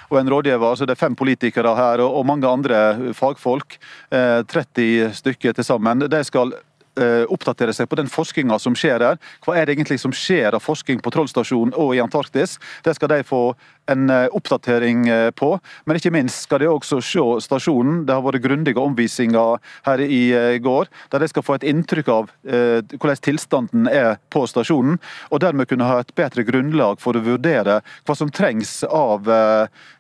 og 0.09 0.17
en 0.17 0.31
rådgiver, 0.31 0.77
så 0.79 0.87
det 0.87 0.95
er 0.95 1.01
fem 1.01 1.17
politikere 1.19 1.75
her 1.75 2.01
og 2.05 2.23
mange 2.25 2.47
andre 2.47 3.11
fagfolk, 3.13 3.75
30 4.09 4.87
eh, 4.87 5.11
stykker 5.13 5.57
til 5.57 5.67
sammen, 5.67 6.07
de 6.07 6.23
skal 6.23 6.55
Eh, 6.99 7.23
oppdatere 7.31 7.71
seg 7.71 7.87
på 7.87 7.95
den 7.95 8.09
forskninga 8.11 8.57
som 8.59 8.73
skjer 8.75 8.97
der. 8.99 9.19
Hva 9.45 9.53
er 9.55 9.67
det 9.67 9.77
egentlig 9.77 9.99
som 10.01 10.11
skjer 10.15 10.55
av 10.57 10.63
forskning 10.63 10.99
på 11.03 11.11
Trollstasjonen 11.13 11.71
og 11.79 11.93
i 11.95 12.01
Antarktis? 12.03 12.57
Det 12.83 12.95
skal 12.97 13.11
de 13.13 13.19
få 13.23 13.53
en 13.91 14.09
eh, 14.13 14.27
oppdatering 14.35 15.07
eh, 15.09 15.29
på. 15.35 15.51
Men 15.85 15.99
ikke 15.99 16.13
minst 16.13 16.45
skal 16.45 16.63
de 16.63 16.69
også 16.71 16.99
se 17.03 17.25
stasjonen. 17.45 18.03
Det 18.07 18.15
har 18.15 18.25
vært 18.25 18.43
grundige 18.43 18.81
omvisninger 18.81 19.59
her 19.87 20.03
i 20.03 20.21
går, 20.63 20.89
der 21.11 21.23
de 21.23 21.29
skal 21.31 21.45
få 21.45 21.57
et 21.57 21.65
inntrykk 21.67 22.09
av 22.13 22.29
hvordan 22.43 23.21
tilstanden 23.23 23.87
er 23.91 24.17
på 24.33 24.45
stasjonen. 24.49 24.97
Og 25.33 25.41
dermed 25.43 25.69
kunne 25.69 25.87
ha 25.87 25.99
et 26.01 26.13
bedre 26.17 26.45
grunnlag 26.47 27.01
for 27.01 27.17
å 27.17 27.23
vurdere 27.23 27.79
hva 28.07 28.15
som 28.17 28.31
trengs 28.33 28.81
av 28.85 29.27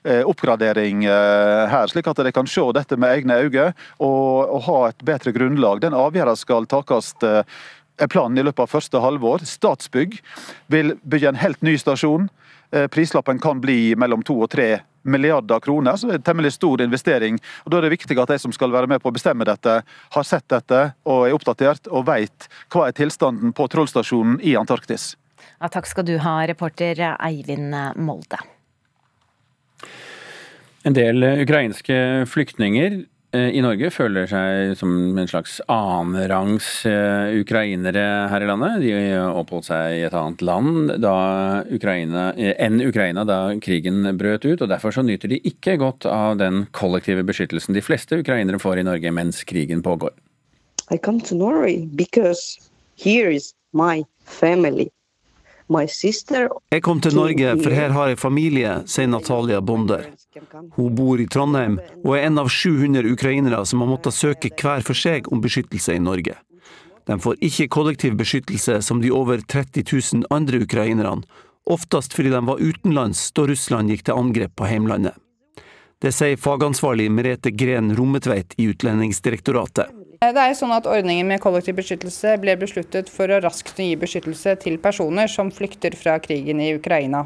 oppgradering 0.03 1.05
her. 1.05 1.91
Slik 1.91 2.09
at 2.11 2.21
de 2.25 2.33
kan 2.35 2.49
se 2.49 2.63
dette 2.75 2.97
med 2.99 3.19
egne 3.19 3.39
øyne 3.45 3.69
og, 3.97 4.59
ha 4.69 4.79
et 4.89 5.05
bedre 5.05 5.33
grunnlag. 5.35 5.81
Den 5.83 5.97
avgjørelsen 5.97 6.45
skal 6.45 6.67
takes 6.69 7.13
er 7.23 7.43
eh, 7.43 8.07
planen 8.11 8.39
i 8.39 8.45
løpet 8.45 8.65
av 8.65 8.71
første 8.71 9.01
halvår. 9.03 9.45
Statsbygg 9.47 10.19
vil 10.71 10.95
bygge 11.03 11.33
en 11.33 11.41
helt 11.41 11.61
ny 11.65 11.77
stasjon. 11.79 12.29
Eh, 12.71 12.87
prislappen 12.87 13.39
kan 13.39 13.61
bli 13.61 13.95
mellom 13.95 14.23
to 14.23 14.35
og 14.43 14.51
tre 14.53 14.79
milliarder 15.09 15.59
kroner, 15.63 15.95
så 15.97 16.07
det 16.07 16.13
er 16.13 16.19
en 16.19 16.27
temmelig 16.27 16.51
stor 16.53 16.81
investering. 16.83 17.39
og 17.65 17.71
Da 17.71 17.77
er 17.77 17.87
det 17.87 17.95
viktig 17.97 18.19
at 18.19 18.29
de 18.29 18.37
som 18.39 18.51
skal 18.51 18.71
være 18.71 18.87
med 18.87 19.01
på 19.01 19.09
å 19.09 19.15
bestemme 19.15 19.47
dette, 19.47 19.81
har 19.85 20.23
sett 20.23 20.47
dette 20.47 20.93
og 21.05 21.27
er 21.27 21.33
oppdatert 21.33 21.87
og 21.87 22.05
vet 22.05 22.49
hva 22.69 22.87
er 22.87 22.93
tilstanden 22.93 23.53
på 23.53 23.67
Trollstasjonen 23.67 24.39
i 24.43 24.55
Antarktis. 24.59 25.15
Ja, 25.61 25.67
takk 25.67 25.87
skal 25.87 26.05
du 26.05 26.17
ha, 26.19 26.45
reporter 26.45 26.99
Eivind 27.17 27.73
Molde. 27.95 28.37
En 30.85 30.93
del 30.93 31.23
ukrainske 31.23 32.25
flyktninger 32.29 33.01
i 33.53 33.61
Norge 33.61 33.91
føler 33.93 34.25
seg 34.25 34.71
som 34.79 34.89
en 35.21 35.27
slags 35.29 35.59
annenrangs 35.69 36.65
eh, 36.89 37.35
ukrainere 37.37 38.05
her 38.31 38.41
i 38.41 38.47
landet. 38.49 38.79
De 38.81 38.93
oppholdt 39.21 39.67
seg 39.67 39.99
i 39.99 40.05
et 40.07 40.15
annet 40.17 40.41
land 40.41 40.95
Ukraina, 41.69 42.31
eh, 42.33 42.55
enn 42.57 42.81
Ukraina 42.81 43.27
da 43.29 43.53
krigen 43.61 44.01
brøt 44.17 44.47
ut, 44.49 44.63
og 44.65 44.71
derfor 44.71 44.95
så 44.95 45.05
nyter 45.05 45.29
de 45.29 45.41
ikke 45.45 45.77
godt 45.77 46.09
av 46.09 46.39
den 46.41 46.65
kollektive 46.73 47.21
beskyttelsen 47.27 47.77
de 47.77 47.85
fleste 47.85 48.17
ukrainere 48.23 48.57
får 48.57 48.81
i 48.81 48.87
Norge 48.89 49.13
mens 49.13 49.43
krigen 49.45 49.85
pågår. 49.85 50.15
I 50.89 50.97
come 50.97 51.21
to 51.21 51.35
Norway 51.35 51.85
because 51.85 52.57
here 52.97 53.29
is 53.29 53.53
my 53.73 54.01
family. 54.25 54.89
Jeg 55.69 56.81
kom 56.85 57.01
til 57.01 57.13
Norge, 57.13 57.53
for 57.61 57.75
her 57.75 57.93
har 57.93 58.11
jeg 58.11 58.19
familie, 58.21 58.71
sier 58.89 59.09
Natalia 59.09 59.61
Bonder. 59.61 60.07
Hun 60.75 60.95
bor 60.97 61.21
i 61.21 61.27
Trondheim, 61.29 61.77
og 62.03 62.15
er 62.17 62.25
en 62.25 62.41
av 62.41 62.49
700 62.49 63.05
ukrainere 63.13 63.61
som 63.69 63.83
har 63.83 63.91
måttet 63.91 64.17
søke 64.17 64.49
hver 64.49 64.81
for 64.85 64.97
seg 64.97 65.29
om 65.29 65.43
beskyttelse 65.43 65.93
i 65.93 66.01
Norge. 66.01 66.39
De 67.09 67.17
får 67.21 67.39
ikke 67.45 67.69
kollektiv 67.73 68.17
beskyttelse 68.17 68.81
som 68.85 69.01
de 69.01 69.13
over 69.13 69.41
30 69.41 69.85
000 69.85 70.27
andre 70.33 70.63
ukrainerne, 70.65 71.21
oftest 71.69 72.13
fordi 72.17 72.33
de 72.33 72.41
var 72.49 72.61
utenlands 72.61 73.21
da 73.37 73.45
Russland 73.49 73.93
gikk 73.93 74.07
til 74.09 74.17
angrep 74.17 74.55
på 74.57 74.69
heimlandet. 74.69 75.17
Det 75.99 76.13
sier 76.15 76.39
fagansvarlig 76.39 77.09
Merete 77.11 77.51
Gren 77.51 77.91
Rommetveit 77.97 78.53
i 78.57 78.69
Utlendingsdirektoratet. 78.71 79.98
Det 80.19 80.35
er 80.35 80.49
jo 80.51 80.57
sånn 80.59 80.73
at 80.75 80.87
Ordningen 80.89 81.29
med 81.31 81.39
kollektiv 81.39 81.77
beskyttelse 81.77 82.33
ble 82.41 82.57
besluttet 82.59 83.07
for 83.07 83.31
å 83.31 83.39
raskt 83.39 83.77
gi 83.79 83.93
beskyttelse 83.95 84.57
til 84.59 84.75
personer 84.83 85.31
som 85.31 85.47
flykter 85.47 85.95
fra 85.95 86.17
krigen 86.19 86.59
i 86.59 86.73
Ukraina. 86.75 87.23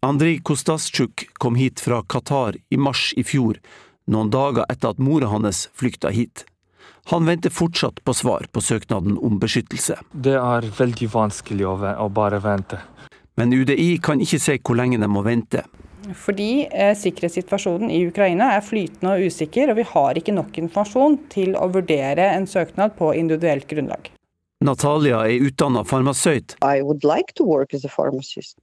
Andrij 0.00 0.38
Kostaschuk 0.40 1.26
kom 1.36 1.58
hit 1.60 1.82
fra 1.84 2.00
Qatar 2.08 2.56
i 2.72 2.78
mars 2.80 3.10
i 3.20 3.24
fjor, 3.26 3.60
noen 4.08 4.32
dager 4.32 4.64
etter 4.72 4.94
at 4.94 5.02
mora 5.02 5.28
hans 5.28 5.66
flykta 5.76 6.08
hit. 6.14 6.46
Han 7.12 7.28
venter 7.28 7.52
fortsatt 7.52 8.00
på 8.04 8.14
svar 8.16 8.48
på 8.48 8.64
søknaden 8.64 9.18
om 9.20 9.36
beskyttelse. 9.42 9.98
Det 10.12 10.38
er 10.40 10.72
veldig 10.78 11.10
vanskelig 11.12 11.68
å 11.68 12.08
bare 12.08 12.40
vente. 12.40 12.80
Men 13.36 13.52
UDI 13.52 13.98
kan 14.00 14.24
ikke 14.24 14.40
si 14.40 14.56
hvor 14.56 14.80
lenge 14.80 14.96
de 15.02 15.10
må 15.10 15.20
vente. 15.26 15.66
Fordi 16.14 16.66
eh, 16.70 16.92
sikkerhetssituasjonen 16.98 17.90
i 17.90 18.04
Ukraina 18.06 18.52
er 18.56 18.64
flytende 18.64 19.16
og 19.16 19.26
usikker, 19.26 19.72
og 19.72 19.80
vi 19.80 19.86
har 19.90 20.20
ikke 20.20 20.34
nok 20.36 20.58
informasjon 20.62 21.18
til 21.32 21.56
å 21.58 21.70
vurdere 21.72 22.30
en 22.34 22.46
søknad 22.50 22.94
på 22.98 23.14
individuelt 23.16 23.66
grunnlag. 23.70 24.12
Natalia 24.64 25.18
er 25.28 25.42
utdanna 25.44 25.82
farmasøyt, 25.84 26.54
like 27.04 27.34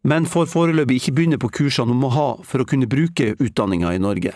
men 0.03 0.25
får 0.25 0.47
foreløpig 0.49 0.95
ikke 0.97 1.13
begynne 1.13 1.38
på 1.38 1.51
kursene 1.53 1.93
hun 1.93 2.01
må 2.01 2.10
ha 2.15 2.29
for 2.41 2.63
å 2.63 2.65
kunne 2.65 2.89
bruke 2.89 3.36
utdanninga 3.38 3.93
i 3.93 4.01
Norge. 4.01 4.34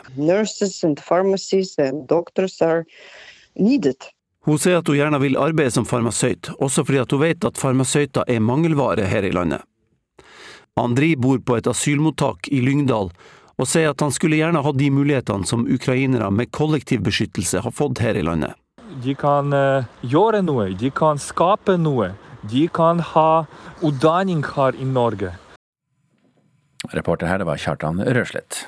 Hun 4.48 4.62
sier 4.62 4.78
at 4.78 4.88
hun 4.88 4.96
gjerne 4.96 5.20
vil 5.20 5.40
arbeide 5.42 5.74
som 5.74 5.90
farmasøyt, 5.90 6.54
også 6.62 6.86
fordi 6.86 7.02
hun 7.10 7.24
vet 7.26 7.50
at 7.50 7.58
farmasøyter 7.58 8.30
er 8.30 8.40
mangelvare 8.40 9.10
her 9.10 9.26
i 9.26 9.34
landet. 9.34 9.66
Andri 10.78 11.16
bor 11.18 11.40
på 11.42 11.58
et 11.58 11.68
asylmottak 11.68 12.48
i 12.54 12.62
Lyngdal, 12.62 13.10
og 13.58 13.66
sier 13.66 13.90
at 13.90 14.02
han 14.04 14.14
skulle 14.14 14.38
gjerne 14.38 14.62
hatt 14.62 14.78
de 14.78 14.92
mulighetene 14.94 15.48
som 15.50 15.66
ukrainere 15.66 16.30
med 16.30 16.52
kollektiv 16.54 17.02
beskyttelse 17.08 17.64
har 17.66 17.74
fått 17.74 18.04
her 18.04 18.20
i 18.20 18.22
landet. 18.22 18.54
De 19.02 19.16
kan 19.18 19.50
uh, 19.54 19.88
gjøre 20.06 20.44
noe, 20.46 20.70
de 20.78 20.92
kan 20.94 21.18
skape 21.22 21.80
noe. 21.82 22.12
De 22.48 22.68
kan 22.70 23.02
ha 23.02 23.48
utdanning 23.82 24.46
her 24.54 24.78
i 24.78 24.86
Norge. 24.86 25.34
Reporter 26.94 27.28
her, 27.28 27.42
det 27.42 27.50
var 27.50 27.60
Kjartan 27.60 28.06
Røslett. 28.06 28.68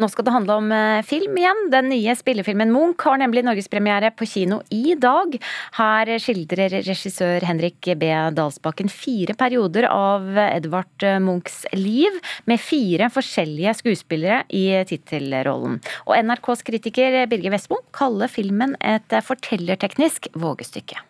Nå 0.00 0.08
skal 0.08 0.26
det 0.26 0.34
handle 0.34 0.56
om 0.60 0.72
eh, 0.72 1.02
film 1.06 1.36
igjen. 1.38 1.62
Den 1.72 1.90
nye 1.92 2.14
spillefilmen 2.16 2.72
Munch 2.72 3.04
har 3.06 3.20
nemlig 3.20 3.44
norgespremiere 3.46 4.12
på 4.16 4.28
kino 4.28 4.60
i 4.72 4.96
dag. 5.00 5.36
Her 5.78 6.12
skildrer 6.22 6.78
regissør 6.86 7.44
Henrik 7.48 7.90
B. 8.00 8.10
Dalsbakken 8.36 8.90
fire 8.92 9.36
perioder 9.38 9.88
av 9.90 10.28
Edvard 10.46 11.06
Munchs 11.22 11.62
liv, 11.76 12.18
med 12.48 12.60
fire 12.62 13.08
forskjellige 13.12 13.76
skuespillere 13.82 14.42
i 14.54 14.66
tittelrollen. 14.88 15.80
Og 16.06 16.16
NRKs 16.16 16.64
kritiker 16.66 17.22
Birger 17.30 17.54
Vestmo 17.54 17.82
kaller 17.94 18.30
filmen 18.32 18.76
et 18.80 19.18
fortellerteknisk 19.26 20.30
vågestykke. 20.38 21.00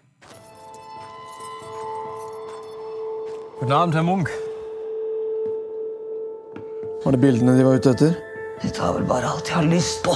Navnet 3.63 3.95
Herr 3.95 4.03
Munch. 4.03 4.31
Var 7.05 7.15
det 7.15 7.21
bildene 7.23 7.55
de 7.59 7.65
var 7.67 7.79
ute 7.79 7.95
etter? 7.95 8.32
De 8.63 8.71
tar 8.71 8.93
vel 8.95 9.05
bare 9.05 9.27
alt 9.27 9.49
jeg 9.49 9.57
har 9.57 9.67
lyst 9.67 10.05
på. 10.07 10.15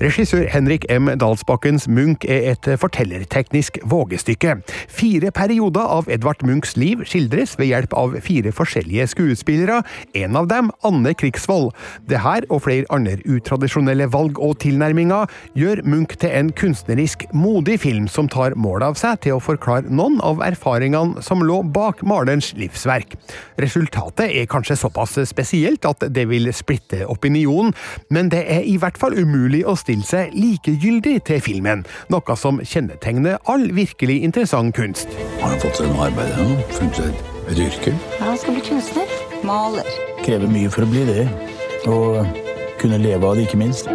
Regissør 0.00 0.46
Henrik 0.48 0.86
M. 0.88 1.10
Dalsbakkens 1.20 1.84
Munch 1.92 2.22
er 2.24 2.54
et 2.54 2.66
fortellerteknisk 2.80 3.76
vågestykke. 3.84 4.54
Fire 4.88 5.28
perioder 5.36 5.84
av 5.84 6.06
Edvard 6.08 6.40
Munchs 6.48 6.72
liv 6.80 7.02
skildres 7.04 7.52
ved 7.60 7.68
hjelp 7.68 7.92
av 7.92 8.16
fire 8.24 8.48
forskjellige 8.56 9.10
skuespillere, 9.12 9.82
en 10.16 10.38
av 10.40 10.48
dem 10.48 10.70
Anne 10.88 11.12
Krigsvold. 11.12 11.74
Det 12.08 12.22
her 12.24 12.46
og 12.48 12.62
flere 12.64 12.88
andre 12.88 13.18
utradisjonelle 13.28 14.06
valg 14.14 14.40
og 14.40 14.54
tilnærminger 14.64 15.28
gjør 15.60 15.84
Munch 15.84 16.16
til 16.24 16.32
en 16.32 16.48
kunstnerisk 16.56 17.26
modig 17.36 17.76
film 17.84 18.08
som 18.08 18.30
tar 18.32 18.56
mål 18.56 18.86
av 18.88 18.96
seg 18.96 19.20
til 19.26 19.36
å 19.36 19.44
forklare 19.44 19.92
noen 19.92 20.16
av 20.24 20.40
erfaringene 20.48 21.20
som 21.20 21.44
lå 21.44 21.60
bak 21.76 22.00
malerens 22.08 22.54
livsverk. 22.56 23.18
Resultatet 23.60 24.32
er 24.32 24.48
kanskje 24.48 24.80
såpass 24.80 25.20
spesielt 25.28 25.84
at 25.84 26.08
det 26.08 26.24
vil 26.32 26.48
splitte 26.56 27.04
opinionen, 27.04 27.76
men 28.08 28.32
det 28.32 28.46
er 28.48 28.64
i 28.64 28.78
hvert 28.80 28.96
fall 28.96 29.20
umulig 29.20 29.60
å 29.68 29.76
stille 29.76 29.89
stille 29.90 30.06
seg 30.06 30.34
likegyldig 30.38 31.16
til 31.26 31.40
filmen, 31.42 31.82
noe 32.12 32.36
som 32.38 32.60
kjennetegner 32.62 33.40
all 33.50 33.70
virkelig 33.74 34.20
interessant 34.22 34.74
kunst. 34.76 35.10
Har 35.40 35.50
han 35.50 35.62
fått 35.62 35.80
seg 35.80 35.90
noe 35.90 36.06
arbeid 36.06 36.30
ennå? 36.36 36.60
Funnet 36.76 37.00
seg 37.00 37.24
et 37.50 37.62
yrke? 37.64 37.94
Ja, 38.20 38.28
han 38.28 38.38
skal 38.38 38.54
bli 38.54 38.62
kunstner. 38.68 39.16
Maler. 39.46 39.88
Krever 40.22 40.52
mye 40.52 40.70
for 40.70 40.86
å 40.86 40.92
bli 40.92 41.02
det. 41.08 41.26
Og 41.90 42.22
kunne 42.78 43.02
leve 43.02 43.26
av 43.26 43.34
det, 43.34 43.48
ikke 43.48 43.58
minst. 43.64 43.90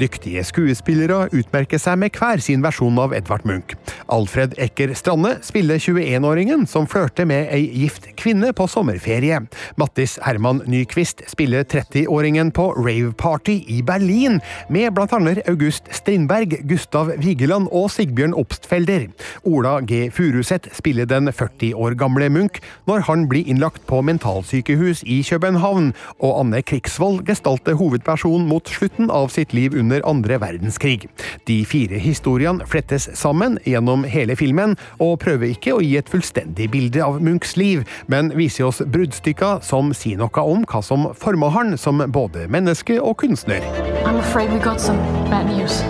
Dyktige 0.00 0.42
skuespillere 0.44 1.28
utmerker 1.36 1.78
seg 1.80 1.98
med 2.00 2.16
hver 2.16 2.40
sin 2.42 2.62
versjon 2.64 2.96
av 2.98 3.12
Edvard 3.14 3.44
Munch. 3.46 3.74
Alfred 4.12 4.56
Ecker 4.60 4.94
Strande 4.98 5.36
spiller 5.44 5.78
21-åringen 5.78 6.64
som 6.68 6.88
flørter 6.90 7.28
med 7.28 7.50
ei 7.52 7.66
gift 7.82 8.08
kvinne 8.18 8.50
på 8.56 8.66
sommerferie. 8.70 9.38
Mattis 9.80 10.18
Herman 10.24 10.62
Nyquist 10.66 11.22
spiller 11.30 11.66
30-åringen 11.68 12.50
på 12.56 12.70
rave-party 12.78 13.58
i 13.70 13.82
Berlin, 13.86 14.40
med 14.72 14.92
blant 14.96 15.14
annet 15.16 15.42
August 15.50 15.88
Strindberg, 15.94 16.56
Gustav 16.68 17.12
Vigeland 17.22 17.68
og 17.70 17.90
Sigbjørn 17.94 18.36
Obstfelder. 18.38 19.06
Ola 19.46 19.78
G. 19.86 20.08
Furuseth 20.12 20.72
spiller 20.76 21.06
den 21.08 21.30
40 21.32 21.76
år 21.76 21.96
gamle 22.00 22.30
Munch 22.32 22.60
når 22.90 23.06
han 23.08 23.28
blir 23.30 23.46
innlagt 23.46 23.84
på 23.86 24.02
mentalsykehus 24.02 25.04
i 25.06 25.22
København, 25.28 25.92
og 26.18 26.40
Anne 26.40 26.62
Krigsvold 26.66 27.22
gestalter 27.28 27.76
hovedpersonen 27.78 28.48
mot 28.48 28.68
slutten 28.68 29.12
av 29.12 29.30
sitt 29.32 29.51
liv 29.56 29.74
under 29.78 30.02
andre 30.08 30.38
verdenskrig. 30.42 31.08
De 31.48 31.64
fire 31.68 32.00
historiene 32.02 32.66
flettes 32.66 33.08
sammen 33.18 33.58
gjennom 33.68 34.04
hele 34.08 34.36
filmen, 34.36 34.76
og 34.98 35.18
prøver 35.24 35.52
ikke 35.52 35.76
å 35.76 35.82
gi 35.84 35.96
et 36.00 36.10
fullstendig 36.12 36.70
bilde 36.72 37.02
av 37.04 37.20
Munchs 37.22 37.56
liv, 37.60 37.84
men 38.06 38.32
viser 38.36 38.68
oss 38.68 38.82
bruddstykker 38.82 39.62
som 39.66 39.92
sier 39.96 40.20
noe 40.20 40.46
om 40.46 40.66
hva 40.68 40.82
som 40.84 41.10
forma 41.18 41.52
han 41.52 41.76
som 41.78 42.02
både 42.12 42.48
menneske 42.52 42.98
og 43.00 43.18
kunstner. 43.22 43.64
I'm 44.06 44.18
afraid 44.18 44.52
we 44.52 44.58
got 44.58 44.80
some 44.80 44.98
bad 45.30 45.46
news. 45.46 45.82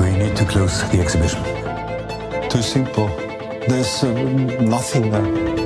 We 0.00 0.10
need 0.10 0.36
to 0.36 0.44
close 0.44 0.82
the 0.90 1.00
exhibition. 1.00 1.42
Too 2.48 2.62
simple. 2.62 3.08
There's 3.68 4.02
uh, 4.02 4.12
nothing 4.60 5.10
there. 5.10 5.57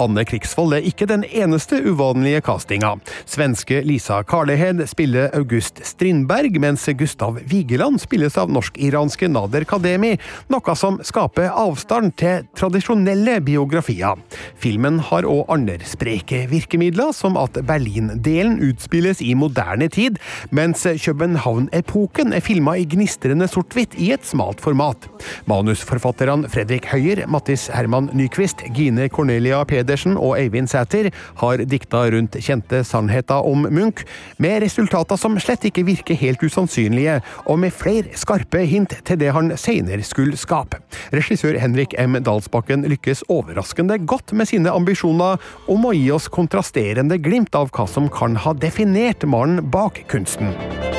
Anne 0.00 0.24
Krigsvold 0.26 0.74
er 0.76 0.86
ikke 0.88 1.06
den 1.06 1.22
eneste 1.24 1.78
uvanlige 1.86 2.40
castinga. 2.44 2.94
Svenske 3.30 3.80
Lisa 3.86 4.22
Karlehed 4.26 4.82
spiller 4.90 5.30
August 5.36 5.80
Strindberg, 5.86 6.58
mens 6.60 6.86
Gustav 6.98 7.38
Vigeland 7.50 8.00
spilles 8.02 8.38
av 8.40 8.50
norsk-iranske 8.52 9.28
Nader 9.30 9.66
Kademi, 9.68 10.14
noe 10.50 10.74
som 10.78 10.98
skaper 11.06 11.52
avstand 11.52 12.16
til 12.20 12.48
tradisjonelle 12.58 13.38
biografier. 13.46 14.18
Filmen 14.58 14.98
har 15.10 15.28
òg 15.28 15.52
andre 15.54 15.78
spreke 15.86 16.44
virkemidler, 16.50 17.14
som 17.14 17.38
at 17.40 17.60
Berlin-delen 17.66 18.58
utspilles 18.64 19.22
i 19.22 19.34
moderne 19.38 19.88
tid, 19.92 20.18
mens 20.50 20.82
København-epoken 21.04 22.34
er 22.34 22.44
filma 22.44 22.76
i 22.80 22.88
gnistrende 22.88 23.48
sort-hvitt 23.50 23.94
i 24.00 24.10
et 24.16 24.26
smalt 24.26 24.62
format. 24.64 25.06
Manusforfatterne 25.50 26.50
Fredrik 26.50 26.90
Høyer, 26.90 27.24
Mattis 27.30 27.68
Herman 27.70 28.10
Nyquist, 28.16 28.66
Gine 28.74 29.08
Cornelia 29.12 29.62
Pedersen 29.64 29.83
Pedersen 29.84 30.16
og 30.16 30.38
Eivind 30.38 30.70
Sæter 30.72 31.10
har 31.40 31.60
dikta 31.68 32.06
rundt 32.14 32.38
kjente 32.40 32.80
sannheter 32.86 33.44
om 33.44 33.66
Munch, 33.68 34.04
med 34.40 34.62
resultater 34.64 35.18
som 35.20 35.36
slett 35.42 35.66
ikke 35.68 35.84
virker 35.84 36.16
helt 36.18 36.42
usannsynlige, 36.42 37.20
og 37.44 37.60
med 37.60 37.74
flere 37.74 38.16
skarpe 38.16 38.64
hint 38.68 38.96
til 39.04 39.20
det 39.20 39.32
han 39.36 39.52
senere 39.60 40.04
skulle 40.06 40.38
skape. 40.40 40.80
Regissør 41.12 41.58
Henrik 41.60 41.94
M. 42.00 42.16
Dalsbakken 42.24 42.86
lykkes 42.88 43.24
overraskende 43.28 43.98
godt 44.08 44.32
med 44.32 44.48
sine 44.48 44.72
ambisjoner 44.72 45.40
om 45.68 45.84
å 45.84 45.94
gi 45.94 46.08
oss 46.14 46.30
kontrasterende 46.32 47.20
glimt 47.20 47.54
av 47.58 47.72
hva 47.74 47.86
som 47.90 48.08
kan 48.12 48.38
ha 48.40 48.54
definert 48.56 49.26
mannen 49.28 49.64
bak 49.74 50.04
kunsten. 50.08 50.54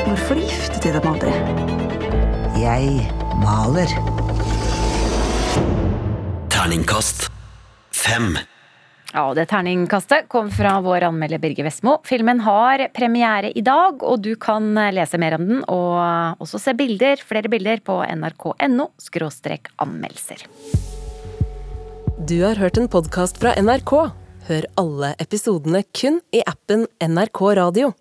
Hvorfor 0.06 0.38
giftet 0.38 0.86
de 0.86 0.94
dem 0.94 1.08
aldri? 1.10 1.32
Jeg 2.62 3.08
maler. 3.42 3.90
Terningkast 6.52 7.28
fem. 7.92 8.36
Ja, 9.16 9.30
og 9.30 9.38
det 9.38 9.46
terningkastet 9.48 10.26
kom 10.28 10.50
fra 10.52 10.74
vår 10.84 11.06
anmelder 11.06 11.40
Birger 11.40 11.64
Vestmo. 11.64 11.94
Filmen 12.04 12.42
har 12.44 12.82
premiere 12.92 13.48
i 13.56 13.62
dag, 13.64 14.02
og 14.04 14.20
du 14.20 14.34
kan 14.36 14.74
lese 14.92 15.16
mer 15.16 15.38
om 15.38 15.46
den 15.48 15.62
og 15.72 16.36
også 16.44 16.60
se 16.60 16.74
bilder, 16.76 17.22
flere 17.24 17.48
bilder 17.48 17.80
på 17.80 17.96
nrk.no 18.04 18.90
anmeldelser. 19.80 20.44
Du 22.28 22.36
har 22.44 22.60
hørt 22.60 22.76
en 22.76 22.92
podkast 22.92 23.40
fra 23.40 23.56
NRK. 23.56 23.94
Hør 24.50 24.68
alle 24.84 25.14
episodene 25.18 25.80
kun 25.96 26.20
i 26.36 26.44
appen 26.44 26.84
NRK 27.00 27.40
Radio. 27.56 27.94